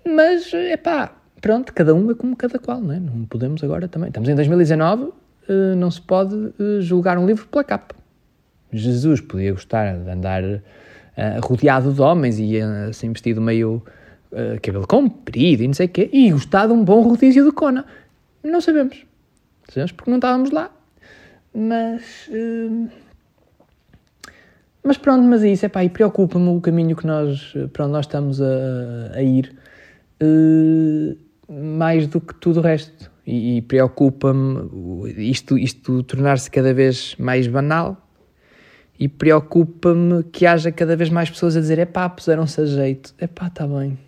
Mas, 0.05 0.53
é 0.55 0.77
pá, 0.77 1.13
pronto, 1.41 1.73
cada 1.73 1.95
um 1.95 2.11
é 2.11 2.15
como 2.15 2.35
cada 2.37 2.59
qual, 2.59 2.81
não 2.81 2.95
é? 2.95 3.01
Não 3.01 3.25
podemos 3.25 3.63
agora 3.63 3.89
também. 3.89 4.09
Estamos 4.09 4.29
em 4.29 4.35
2019, 4.35 5.13
eh, 5.49 5.75
não 5.77 5.91
se 5.91 6.01
pode 6.01 6.35
eh, 6.59 6.81
julgar 6.81 7.19
um 7.19 7.27
livro 7.27 7.47
pela 7.47 7.63
capa. 7.63 7.95
Jesus 8.73 9.21
podia 9.21 9.53
gostar 9.53 9.97
de 9.97 10.11
andar 10.11 10.43
rodeado 11.43 11.93
de 11.93 12.01
homens 12.01 12.39
e 12.39 12.61
assim 12.61 13.11
vestido 13.11 13.41
meio 13.41 13.83
cabelo 14.63 14.87
comprido 14.87 15.65
e 15.65 15.67
não 15.67 15.75
sei 15.75 15.87
o 15.87 15.89
quê, 15.89 16.09
e 16.13 16.31
gostar 16.31 16.67
de 16.67 16.73
um 16.75 16.85
bom 16.85 17.03
rodízio 17.03 17.45
de 17.45 17.51
cona. 17.51 17.85
Não 18.49 18.61
sabemos. 18.63 19.05
Sabemos 19.69 19.93
porque 19.93 20.11
não 20.11 20.19
estávamos 20.19 20.51
lá. 20.51 20.71
Mas. 21.55 22.29
Uh, 22.29 22.89
mas 24.83 24.97
pronto, 24.97 25.23
mas 25.25 25.45
é 25.45 25.51
isso. 25.51 25.67
Epá, 25.67 25.85
e 25.85 25.91
preocupa-me 25.91 26.49
o 26.49 26.61
caminho 26.61 26.97
que 26.97 27.07
nós, 27.07 27.53
para 27.73 27.85
onde 27.85 27.93
nós 27.93 28.07
estamos 28.07 28.41
a, 28.41 29.13
a 29.15 29.23
ir. 29.23 29.55
Uh, 30.23 31.17
mais 31.51 32.07
do 32.07 32.21
que 32.21 32.35
tudo 32.35 32.61
o 32.61 32.63
resto. 32.63 33.11
E, 33.27 33.59
e 33.59 33.63
preocupa-me 33.63 35.13
isto, 35.31 35.59
isto 35.59 36.03
tornar-se 36.03 36.51
cada 36.51 36.73
vez 36.73 37.15
mais 37.19 37.47
banal. 37.47 38.09
E 38.99 39.09
preocupa-me 39.09 40.25
que 40.25 40.47
haja 40.47 40.73
cada 40.73 40.97
vez 40.97 41.11
mais 41.11 41.29
pessoas 41.31 41.55
a 41.55 41.61
dizer: 41.61 41.79
é 41.79 41.85
pá, 41.85 42.09
puseram-se 42.09 42.61
a 42.61 42.65
jeito. 42.65 43.15
É 43.19 43.27
pá, 43.27 43.49
está 43.49 43.67
bem 43.67 44.08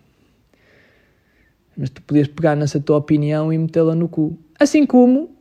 mas 1.77 1.91
tu 1.91 2.03
podias 2.03 2.29
pegar 2.29 2.57
nessa 2.57 2.81
tua 2.81 2.97
opinião 2.97 3.53
e 3.53 3.59
metê-la 3.59 3.95
no 3.95 4.09
cu. 4.09 4.39
Assim 4.59 4.85
como 4.85 5.35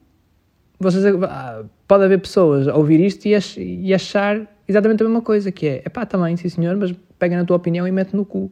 vocês, 0.80 1.04
ah, 1.06 1.64
pode 1.88 2.06
haver 2.06 2.20
pessoas 2.20 2.68
a 2.68 2.76
ouvir 2.76 3.00
isto 3.02 3.26
e, 3.28 3.36
ach, 3.36 3.58
e 3.58 3.94
achar 3.94 4.48
exatamente 4.68 5.04
a 5.04 5.06
mesma 5.06 5.22
coisa, 5.22 5.52
que 5.52 5.68
é, 5.68 5.90
pá, 5.90 6.06
também, 6.06 6.38
sim 6.38 6.48
senhor, 6.48 6.76
mas 6.78 6.94
pega 7.18 7.36
na 7.36 7.44
tua 7.44 7.58
opinião 7.58 7.88
e 7.88 7.92
mete 7.92 8.16
no 8.16 8.24
cu. 8.24 8.52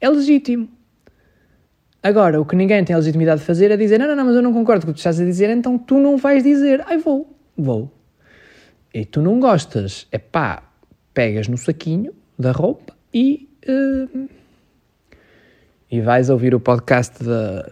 É 0.00 0.08
legítimo. 0.08 0.68
Agora, 2.02 2.40
o 2.40 2.44
que 2.44 2.56
ninguém 2.56 2.82
tem 2.82 2.94
a 2.94 2.98
legitimidade 2.98 3.40
de 3.40 3.46
fazer 3.46 3.70
é 3.70 3.76
dizer, 3.76 3.98
não, 3.98 4.08
não, 4.08 4.16
não, 4.16 4.24
mas 4.24 4.34
eu 4.34 4.42
não 4.42 4.52
concordo 4.52 4.86
com 4.86 4.90
o 4.90 4.94
que 4.94 4.98
tu 4.98 5.02
estás 5.02 5.20
a 5.20 5.24
dizer, 5.24 5.50
então 5.50 5.78
tu 5.78 6.00
não 6.00 6.16
vais 6.16 6.42
dizer, 6.42 6.82
ai, 6.86 6.98
vou, 6.98 7.36
vou. 7.56 7.92
E 8.92 9.04
tu 9.04 9.20
não 9.20 9.38
gostas, 9.38 10.08
é 10.10 10.18
pá, 10.18 10.62
pegas 11.14 11.46
no 11.46 11.56
saquinho 11.56 12.12
da 12.38 12.50
roupa 12.52 12.94
e... 13.14 13.48
Uh, 13.68 14.39
e 15.90 16.00
vais 16.00 16.30
ouvir 16.30 16.54
o 16.54 16.60
podcast 16.60 17.22
da, 17.22 17.68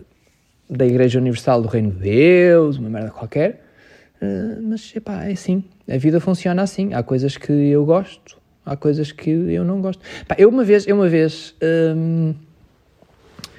da 0.68 0.84
Igreja 0.84 1.20
Universal 1.20 1.62
do 1.62 1.68
Reino 1.68 1.92
de 1.92 1.98
Deus, 1.98 2.76
uma 2.76 2.90
merda 2.90 3.10
qualquer. 3.10 3.64
Uh, 4.20 4.60
mas, 4.62 4.92
epá, 4.96 5.24
é 5.24 5.32
assim. 5.32 5.62
A 5.88 5.96
vida 5.96 6.18
funciona 6.18 6.62
assim. 6.62 6.92
Há 6.92 7.02
coisas 7.02 7.36
que 7.36 7.52
eu 7.52 7.84
gosto, 7.84 8.36
há 8.66 8.76
coisas 8.76 9.12
que 9.12 9.30
eu 9.30 9.64
não 9.64 9.80
gosto. 9.80 10.02
Pá, 10.26 10.34
eu 10.36 10.48
uma 10.48 10.64
vez, 10.64 10.86
eu 10.86 10.96
uma 10.96 11.08
vez 11.08 11.54
um, 11.96 12.34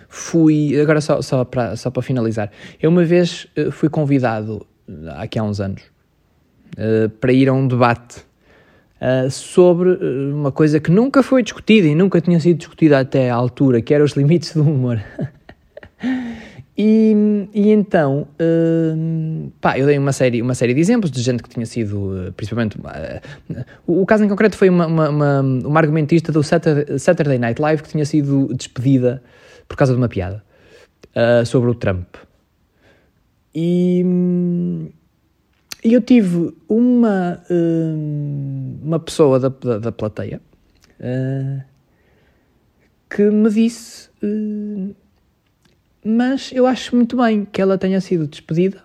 fui, 0.10 0.78
agora 0.80 1.00
só, 1.00 1.22
só, 1.22 1.46
para, 1.46 1.78
só 1.78 1.90
para 1.90 2.02
finalizar, 2.02 2.52
eu 2.82 2.90
uma 2.90 3.06
vez 3.06 3.48
uh, 3.58 3.72
fui 3.72 3.88
convidado, 3.88 4.68
aqui 5.16 5.40
há 5.40 5.44
uns 5.44 5.62
anos, 5.62 5.84
uh, 6.74 7.08
para 7.10 7.32
ir 7.32 7.48
a 7.48 7.54
um 7.54 7.66
debate 7.66 8.29
uh, 9.00 9.30
sobre 9.30 9.92
eh, 9.92 10.34
uma 10.34 10.52
coisa 10.52 10.80
que 10.80 10.92
nunca 10.92 11.24
foi 11.24 11.42
discutida 11.44 11.88
e 11.88 11.96
nunca 11.96 12.22
tinha 12.22 12.40
sido 12.40 12.58
discutida 12.58 13.00
até 13.00 13.30
à 13.30 13.36
altura, 13.36 13.82
que 13.82 13.94
eram 13.94 14.06
os 14.06 14.14
limites 14.14 14.54
do 14.54 14.64
humor. 14.64 15.02
e, 16.78 17.48
e, 17.54 17.72
então, 17.72 18.28
uh, 18.40 19.52
pá, 19.62 19.78
eu 19.78 19.86
dei 19.86 19.98
uma 19.98 20.12
série, 20.12 20.42
uma 20.42 20.54
série 20.54 20.74
de 20.74 20.80
exemplos 20.80 21.12
de 21.12 21.22
gente 21.22 21.42
que 21.42 21.50
tinha 21.50 21.66
sido, 21.66 22.34
principalmente, 22.36 22.78
o, 23.88 24.02
o, 24.02 24.06
caso 24.06 24.24
em 24.24 24.30
concreto 24.30 24.56
foi 24.56 24.70
uma, 24.70 24.86
uma, 24.86 25.10
uma, 25.10 25.42
uma 25.42 25.80
argumentista 25.80 26.32
do 26.32 26.44
Saturday, 26.44 27.38
Night 27.38 27.62
Live 27.62 27.84
que 27.84 27.90
tinha 27.90 28.06
sido 28.06 28.54
despedida 28.54 29.24
por 29.68 29.78
causa 29.78 29.94
de 29.94 29.98
uma 29.98 30.10
piada 30.10 30.44
sobre 31.46 31.70
o 31.70 31.76
Trump. 31.76 32.16
E, 33.54 34.06
e 35.84 35.94
eu 35.94 36.02
tive 36.02 36.54
uma, 36.68 37.42
uh, 37.50 38.80
uma 38.84 39.00
pessoa 39.00 39.40
da, 39.40 39.50
da, 39.50 39.80
da 39.80 39.92
plateia 39.92 40.42
uh, 41.00 41.64
que 43.10 43.24
me 43.30 43.50
disse: 43.50 44.10
uh, 44.22 44.94
Mas 46.04 46.52
eu 46.54 46.66
acho 46.66 46.96
muito 46.96 47.16
bem 47.16 47.46
que 47.46 47.62
ela 47.62 47.78
tenha 47.78 48.02
sido 48.02 48.28
despedida, 48.28 48.84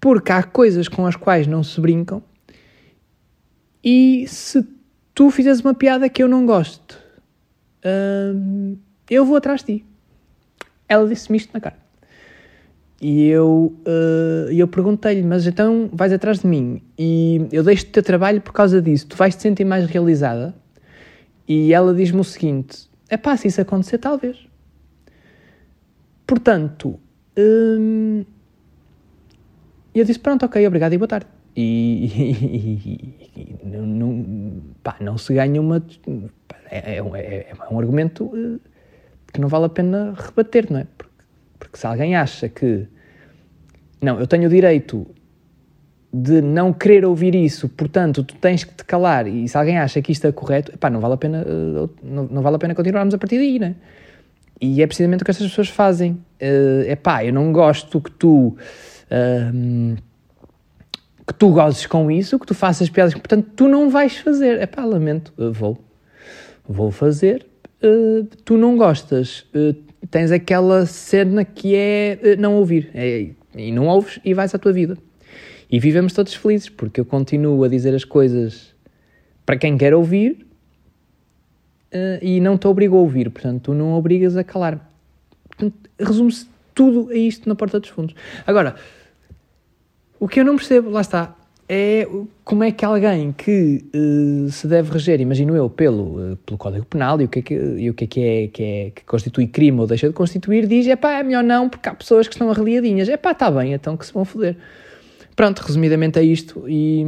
porque 0.00 0.30
há 0.30 0.42
coisas 0.42 0.86
com 0.86 1.04
as 1.04 1.16
quais 1.16 1.48
não 1.48 1.64
se 1.64 1.80
brincam, 1.80 2.22
e 3.82 4.24
se 4.28 4.64
tu 5.12 5.30
fizeres 5.30 5.60
uma 5.60 5.74
piada 5.74 6.08
que 6.08 6.22
eu 6.22 6.28
não 6.28 6.46
gosto, 6.46 6.96
eu 9.10 9.26
vou 9.26 9.36
atrás 9.36 9.64
de 9.64 9.78
ti. 9.78 9.86
Ela 10.88 11.08
disse-me 11.08 11.38
isto 11.38 11.52
na 11.52 11.60
cara. 11.60 11.81
E 13.02 13.26
eu, 13.26 13.76
uh, 13.84 14.52
eu 14.52 14.68
perguntei-lhe, 14.68 15.24
mas 15.24 15.44
então 15.44 15.90
vais 15.92 16.12
atrás 16.12 16.38
de 16.38 16.46
mim 16.46 16.80
e 16.96 17.48
eu 17.50 17.64
deixo-te 17.64 17.88
o 17.88 17.92
teu 17.94 18.02
trabalho 18.04 18.40
por 18.40 18.52
causa 18.52 18.80
disso, 18.80 19.08
tu 19.08 19.16
vais 19.16 19.34
te 19.34 19.42
sentir 19.42 19.64
mais 19.64 19.86
realizada? 19.86 20.54
E 21.48 21.72
ela 21.72 21.92
diz-me 21.92 22.20
o 22.20 22.24
seguinte: 22.24 22.88
é 23.08 23.16
pá, 23.16 23.36
se 23.36 23.48
isso 23.48 23.60
acontecer, 23.60 23.98
talvez. 23.98 24.38
Portanto, 26.24 26.98
hum, 27.36 28.24
eu 29.92 30.04
disse: 30.04 30.20
pronto, 30.20 30.46
ok, 30.46 30.64
obrigado 30.64 30.92
e 30.92 30.98
boa 30.98 31.08
tarde. 31.08 31.26
E, 31.56 32.06
e, 32.06 33.28
e 33.36 33.66
não, 33.66 33.84
não, 33.84 34.62
pá, 34.82 34.96
não 35.00 35.18
se 35.18 35.34
ganha 35.34 35.60
uma. 35.60 35.84
É, 36.70 36.94
é, 36.94 36.98
é, 36.98 37.50
é, 37.50 37.54
um 37.68 37.78
argumento 37.78 38.26
uh, 38.26 38.60
que 39.32 39.40
não 39.40 39.48
vale 39.48 39.66
a 39.66 39.68
pena 39.68 40.14
rebater, 40.16 40.72
não 40.72 40.78
é? 40.78 40.86
Porque, 40.96 41.12
porque 41.58 41.76
se 41.76 41.86
alguém 41.86 42.14
acha 42.14 42.48
que. 42.48 42.86
Não, 44.02 44.18
eu 44.18 44.26
tenho 44.26 44.46
o 44.46 44.50
direito 44.50 45.06
de 46.12 46.42
não 46.42 46.72
querer 46.72 47.06
ouvir 47.06 47.34
isso, 47.34 47.68
portanto, 47.68 48.22
tu 48.22 48.34
tens 48.34 48.64
que 48.64 48.74
te 48.74 48.84
calar, 48.84 49.26
e 49.26 49.48
se 49.48 49.56
alguém 49.56 49.78
acha 49.78 50.02
que 50.02 50.12
isto 50.12 50.26
é 50.26 50.32
correto, 50.32 50.72
epá, 50.74 50.90
não 50.90 51.00
vale 51.00 51.14
a 51.14 51.16
pena, 51.16 51.42
uh, 51.42 51.88
não, 52.02 52.24
não, 52.24 52.42
vale 52.42 52.56
a 52.56 52.58
pena 52.58 52.74
continuarmos 52.74 53.14
a 53.14 53.18
partir 53.18 53.38
daí, 53.38 53.58
né? 53.58 53.76
E 54.60 54.82
é 54.82 54.86
precisamente 54.86 55.22
o 55.22 55.24
que 55.24 55.30
estas 55.30 55.48
pessoas 55.48 55.68
fazem. 55.68 56.12
Uh, 56.40 56.82
epá, 56.86 57.24
eu 57.24 57.32
não 57.32 57.50
gosto 57.50 58.00
que 58.00 58.10
tu 58.10 58.48
uh, 58.48 59.96
que 61.26 61.34
tu 61.34 61.50
gozes 61.50 61.86
com 61.86 62.10
isso, 62.10 62.38
que 62.38 62.46
tu 62.46 62.54
faças 62.54 62.90
piadas, 62.90 63.14
portanto, 63.14 63.48
tu 63.56 63.68
não 63.68 63.88
vais 63.88 64.18
fazer. 64.18 64.60
Epá, 64.60 64.84
lamento, 64.84 65.32
uh, 65.38 65.52
vou. 65.52 65.78
Vou 66.68 66.90
fazer. 66.90 67.46
Uh, 67.82 68.24
tu 68.44 68.56
não 68.56 68.76
gostas. 68.76 69.46
Uh, 69.54 69.74
tens 70.10 70.30
aquela 70.30 70.84
cena 70.86 71.44
que 71.44 71.74
é 71.74 72.36
não 72.38 72.56
ouvir. 72.56 72.90
É, 72.94 73.30
e 73.54 73.72
não 73.72 73.86
ouves 73.86 74.18
e 74.24 74.34
vais 74.34 74.54
à 74.54 74.58
tua 74.58 74.72
vida. 74.72 74.96
E 75.70 75.80
vivemos 75.80 76.12
todos 76.12 76.34
felizes, 76.34 76.68
porque 76.68 77.00
eu 77.00 77.04
continuo 77.04 77.64
a 77.64 77.68
dizer 77.68 77.94
as 77.94 78.04
coisas 78.04 78.74
para 79.46 79.56
quem 79.56 79.76
quer 79.76 79.94
ouvir 79.94 80.46
uh, 81.92 82.18
e 82.20 82.40
não 82.40 82.58
te 82.58 82.66
obrigo 82.66 82.96
a 82.96 83.00
ouvir. 83.00 83.30
Portanto, 83.30 83.62
tu 83.62 83.74
não 83.74 83.92
obrigas 83.92 84.36
a 84.36 84.44
calar. 84.44 84.78
resume-se 85.98 86.46
tudo 86.74 87.10
a 87.10 87.14
isto 87.14 87.48
na 87.48 87.54
porta 87.54 87.80
dos 87.80 87.88
fundos. 87.88 88.14
Agora, 88.46 88.76
o 90.18 90.28
que 90.28 90.40
eu 90.40 90.44
não 90.44 90.56
percebo, 90.56 90.90
lá 90.90 91.00
está, 91.00 91.34
é 91.74 92.06
como 92.44 92.64
é 92.64 92.70
que 92.70 92.84
alguém 92.84 93.32
que 93.32 93.82
uh, 93.94 94.50
se 94.50 94.66
deve 94.66 94.92
reger, 94.92 95.22
imagino 95.22 95.56
eu, 95.56 95.70
pelo, 95.70 96.32
uh, 96.32 96.36
pelo 96.44 96.58
Código 96.58 96.84
Penal 96.84 97.18
e 97.22 97.24
o 97.24 97.28
que 97.28 97.38
é 97.38 97.42
que, 97.42 97.54
e 97.54 97.88
o 97.88 97.94
que, 97.94 98.04
é, 98.04 98.06
que, 98.06 98.20
é, 98.20 98.48
que, 98.48 98.62
é, 98.62 98.90
que 98.90 99.04
constitui 99.06 99.46
crime 99.46 99.80
ou 99.80 99.86
deixa 99.86 100.06
de 100.06 100.12
constituir, 100.12 100.66
diz, 100.66 100.86
é 100.86 100.96
pá, 100.96 101.12
é 101.12 101.22
melhor 101.22 101.42
não, 101.42 101.70
porque 101.70 101.88
há 101.88 101.94
pessoas 101.94 102.28
que 102.28 102.34
estão 102.34 102.50
arreliadinhas. 102.50 103.08
É 103.08 103.16
pá, 103.16 103.30
está 103.30 103.50
bem, 103.50 103.72
então 103.72 103.96
que 103.96 104.04
se 104.04 104.12
vão 104.12 104.22
foder. 104.22 104.54
Pronto, 105.34 105.60
resumidamente 105.60 106.18
é 106.18 106.22
isto 106.22 106.62
e. 106.68 107.06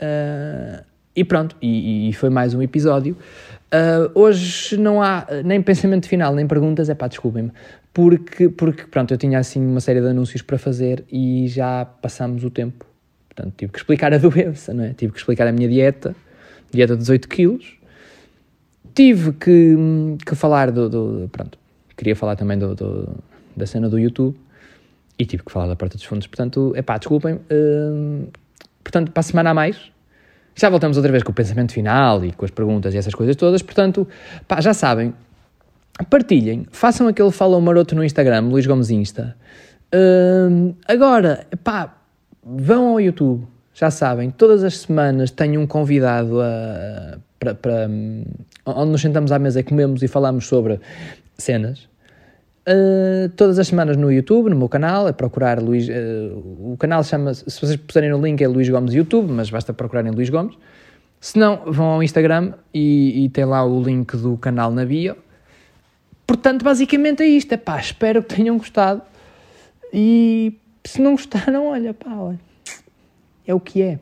Uh, 0.00 0.82
e 1.14 1.24
pronto, 1.24 1.56
e, 1.60 2.08
e, 2.08 2.12
foi 2.14 2.30
mais 2.30 2.54
um 2.54 2.62
episódio. 2.62 3.16
Hoje 4.14 4.78
não 4.78 5.02
há 5.02 5.26
nem 5.44 5.60
pensamento 5.60 6.08
final, 6.08 6.32
nem 6.32 6.46
perguntas, 6.46 6.88
é 6.88 6.94
pá, 6.94 7.08
desculpem-me, 7.08 7.50
porque, 7.92 8.48
porque 8.48 8.84
pronto, 8.84 9.12
eu 9.12 9.18
tinha 9.18 9.38
assim 9.38 9.64
uma 9.64 9.80
série 9.80 10.00
de 10.00 10.06
anúncios 10.08 10.42
para 10.42 10.58
fazer 10.58 11.04
e 11.10 11.48
já 11.48 11.84
passamos 11.84 12.44
o 12.44 12.50
tempo. 12.50 12.86
Portanto, 13.28 13.54
tive 13.56 13.72
que 13.72 13.78
explicar 13.78 14.12
a 14.12 14.18
doença, 14.18 14.72
não 14.74 14.84
é? 14.84 14.92
Tive 14.92 15.12
que 15.12 15.18
explicar 15.18 15.46
a 15.46 15.52
minha 15.52 15.68
dieta, 15.68 16.14
dieta 16.72 16.94
de 16.94 17.00
18 17.00 17.28
quilos. 17.28 17.78
Tive 18.94 19.32
que, 19.32 19.76
que 20.26 20.34
falar 20.34 20.70
do, 20.70 20.88
do, 20.88 21.28
Pronto, 21.30 21.58
queria 21.96 22.16
falar 22.16 22.36
também 22.36 22.58
do, 22.58 22.74
do, 22.74 23.16
da 23.56 23.66
cena 23.66 23.88
do 23.88 23.98
YouTube 23.98 24.36
e 25.18 25.26
tive 25.26 25.42
que 25.42 25.52
falar 25.52 25.66
da 25.66 25.76
porta 25.76 25.96
dos 25.96 26.04
fundos. 26.04 26.26
Portanto, 26.26 26.72
é 26.76 26.82
pá, 26.82 26.98
desculpem. 26.98 27.34
Uh, 27.34 28.28
portanto, 28.82 29.10
para 29.10 29.20
a 29.20 29.22
semana 29.22 29.50
a 29.50 29.54
mais, 29.54 29.90
já 30.54 30.68
voltamos 30.68 30.96
outra 30.96 31.10
vez 31.12 31.22
com 31.22 31.30
o 31.30 31.34
pensamento 31.34 31.72
final 31.72 32.24
e 32.24 32.32
com 32.32 32.44
as 32.44 32.50
perguntas 32.50 32.94
e 32.94 32.98
essas 32.98 33.14
coisas 33.14 33.36
todas. 33.36 33.62
Portanto, 33.62 34.06
pá, 34.46 34.60
já 34.60 34.74
sabem, 34.74 35.12
partilhem, 36.04 36.66
façam 36.70 37.08
aquele 37.08 37.30
follow 37.30 37.60
maroto 37.60 37.94
no 37.94 38.04
Instagram, 38.04 38.42
Luís 38.42 38.66
Gomes 38.66 38.90
Insta. 38.90 39.36
Uh, 39.94 40.74
agora, 40.86 41.46
pá, 41.64 41.96
vão 42.42 42.88
ao 42.88 43.00
YouTube, 43.00 43.46
já 43.74 43.90
sabem, 43.90 44.30
todas 44.30 44.62
as 44.62 44.78
semanas 44.78 45.30
tenho 45.30 45.60
um 45.60 45.66
convidado 45.66 46.40
a, 46.40 47.18
para, 47.38 47.88
onde 48.66 48.92
nos 48.92 49.00
sentamos 49.00 49.32
à 49.32 49.38
mesa 49.38 49.60
e 49.60 49.62
comemos 49.62 50.02
e 50.02 50.08
falamos 50.08 50.46
sobre 50.46 50.80
cenas. 51.36 51.88
Uh, 52.68 53.30
todas 53.30 53.58
as 53.58 53.68
semanas 53.68 53.96
no 53.96 54.12
YouTube, 54.12 54.50
no 54.50 54.56
meu 54.56 54.68
canal, 54.68 55.08
é 55.08 55.12
procurar 55.12 55.58
Luís. 55.58 55.88
Uh, 55.88 56.72
o 56.72 56.76
canal 56.78 57.02
chama, 57.02 57.32
se 57.32 57.44
vocês 57.46 57.76
puserem 57.76 58.10
no 58.10 58.20
link, 58.20 58.42
é 58.42 58.48
Luís 58.48 58.68
Gomes 58.68 58.92
YouTube, 58.92 59.32
mas 59.32 59.48
basta 59.48 59.72
procurarem 59.72 60.12
Luís 60.12 60.28
Gomes. 60.28 60.54
Se 61.18 61.38
não, 61.38 61.62
vão 61.66 61.86
ao 61.86 62.02
Instagram 62.02 62.52
e, 62.72 63.24
e 63.24 63.28
tem 63.30 63.46
lá 63.46 63.64
o 63.64 63.82
link 63.82 64.16
do 64.16 64.36
canal 64.36 64.70
na 64.70 64.84
bio. 64.84 65.16
Portanto, 66.28 66.62
basicamente 66.62 67.22
é 67.22 67.26
isto. 67.26 67.52
É 67.52 67.56
pá, 67.56 67.80
espero 67.80 68.22
que 68.22 68.36
tenham 68.36 68.58
gostado. 68.58 69.00
E 69.92 70.52
se 70.84 71.00
não 71.00 71.12
gostaram, 71.12 71.68
olha, 71.68 71.94
pá, 71.94 72.14
olha, 72.14 72.38
é 73.46 73.54
o 73.54 73.58
que 73.58 73.80
é. 73.80 73.98